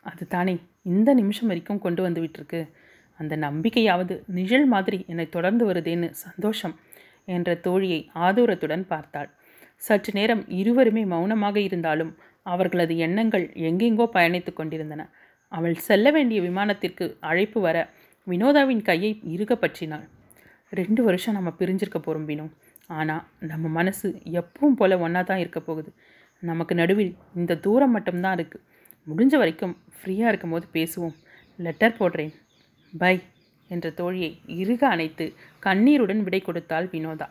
அது 0.00 0.28
தானே 0.28 0.58
இந்த 0.82 1.14
நிமிஷம் 1.14 1.46
வரைக்கும் 1.46 1.78
கொண்டு 1.78 2.02
வந்து 2.02 2.20
விட்டுருக்கு. 2.22 2.68
அந்த 3.16 3.36
நம்பிக்கையாவது 3.36 4.22
நிழல் 4.26 4.66
மாதிரி 4.66 5.04
என்னை 5.08 5.28
தொடர்ந்து 5.28 5.72
வருதேன்னு 5.72 6.10
சந்தோஷம் 6.10 6.74
என்ற 7.24 7.54
தோழியை 7.54 8.08
ஆதூரத்துடன் 8.14 8.84
பார்த்தாள். 8.86 9.30
சற்று 9.76 10.12
நேரம் 10.14 10.48
இருவருமே 10.48 11.04
மௌனமாக 11.04 11.60
இருந்தாலும் 11.60 12.16
அவர்களது 12.42 12.96
எண்ணங்கள் 12.96 13.50
எங்கெங்கோ 13.54 14.06
பயணித்து 14.12 14.52
கொண்டிருந்தன. 14.52 15.10
அவள் 15.48 15.74
செல்ல 15.74 16.10
வேண்டிய 16.10 16.40
விமானத்திற்கு 16.40 17.16
அழைப்பு 17.20 17.60
வர 17.60 17.90
வினோதாவின் 18.26 18.82
கையை 18.82 19.20
இறுக 19.24 19.54
பற்றினாள். 19.54 20.08
ரெண்டு 20.72 21.00
வருஷம் 21.02 21.36
நம்ம 21.38 21.50
பிரிஞ்சிருக்க 21.58 21.98
போகிறோம் 21.98 22.28
வினோ 22.30 22.46
ஆனால் 22.90 23.24
நம்ம 23.50 23.68
மனசு 23.78 24.08
எப்பவும் 24.40 24.76
போல் 24.76 25.02
ஒன்றா 25.04 25.22
தான் 25.22 25.42
இருக்க 25.42 25.60
போகுது. 25.60 25.90
நமக்கு 26.42 26.74
நடுவில் 26.74 27.12
இந்த 27.40 27.58
தூரம் 27.66 27.94
மட்டும்தான் 27.96 28.36
இருக்குது 28.38 28.64
முடிஞ்ச 29.06 29.34
வரைக்கும் 29.36 29.74
ஃப்ரீயாக 29.96 30.30
இருக்கும்போது 30.32 30.66
பேசுவோம். 30.74 31.14
லெட்டர் 31.58 31.98
போடுறேன். 32.00 32.32
பை 32.92 33.14
என்ற 33.70 33.88
தோழியை 34.00 34.30
இறுக 34.62 34.82
அணைத்து 34.88 35.26
கண்ணீருடன் 35.58 36.22
விடை 36.22 36.40
கொடுத்தாள் 36.40 36.88
வினோதா. 36.92 37.28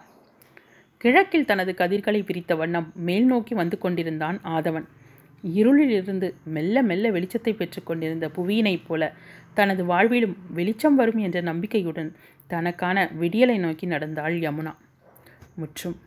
கிழக்கில் 1.01 1.49
தனது 1.51 1.71
கதிர்களை 1.75 2.21
விரித்த 2.21 2.55
வண்ணம் 2.55 2.87
மேல் 3.07 3.25
நோக்கி 3.25 3.53
வந்து 3.53 3.77
கொண்டிருந்தான் 3.77 4.37
ஆதவன். 4.55 4.87
இருளிலிருந்து 5.43 6.27
மெல்ல 6.55 6.81
மெல்ல 6.83 7.05
வெளிச்சத்தை 7.11 7.53
பெற்றுக்கொண்டிருந்த 7.55 8.25
புவியினைப் 8.29 8.85
போல 8.87 9.03
தனது 9.53 9.83
வாழ்விலும் 9.85 10.35
வெளிச்சம் 10.53 10.95
வரும் 10.95 11.17
என்ற 11.17 11.37
நம்பிக்கையுடன் 11.41 12.09
தனக்கான 12.53 12.97
விடியலை 13.19 13.57
நோக்கி 13.65 13.85
நடந்தாள் 13.85 14.35
யமுனா. 14.45 14.73
முற்றும் 15.55 15.97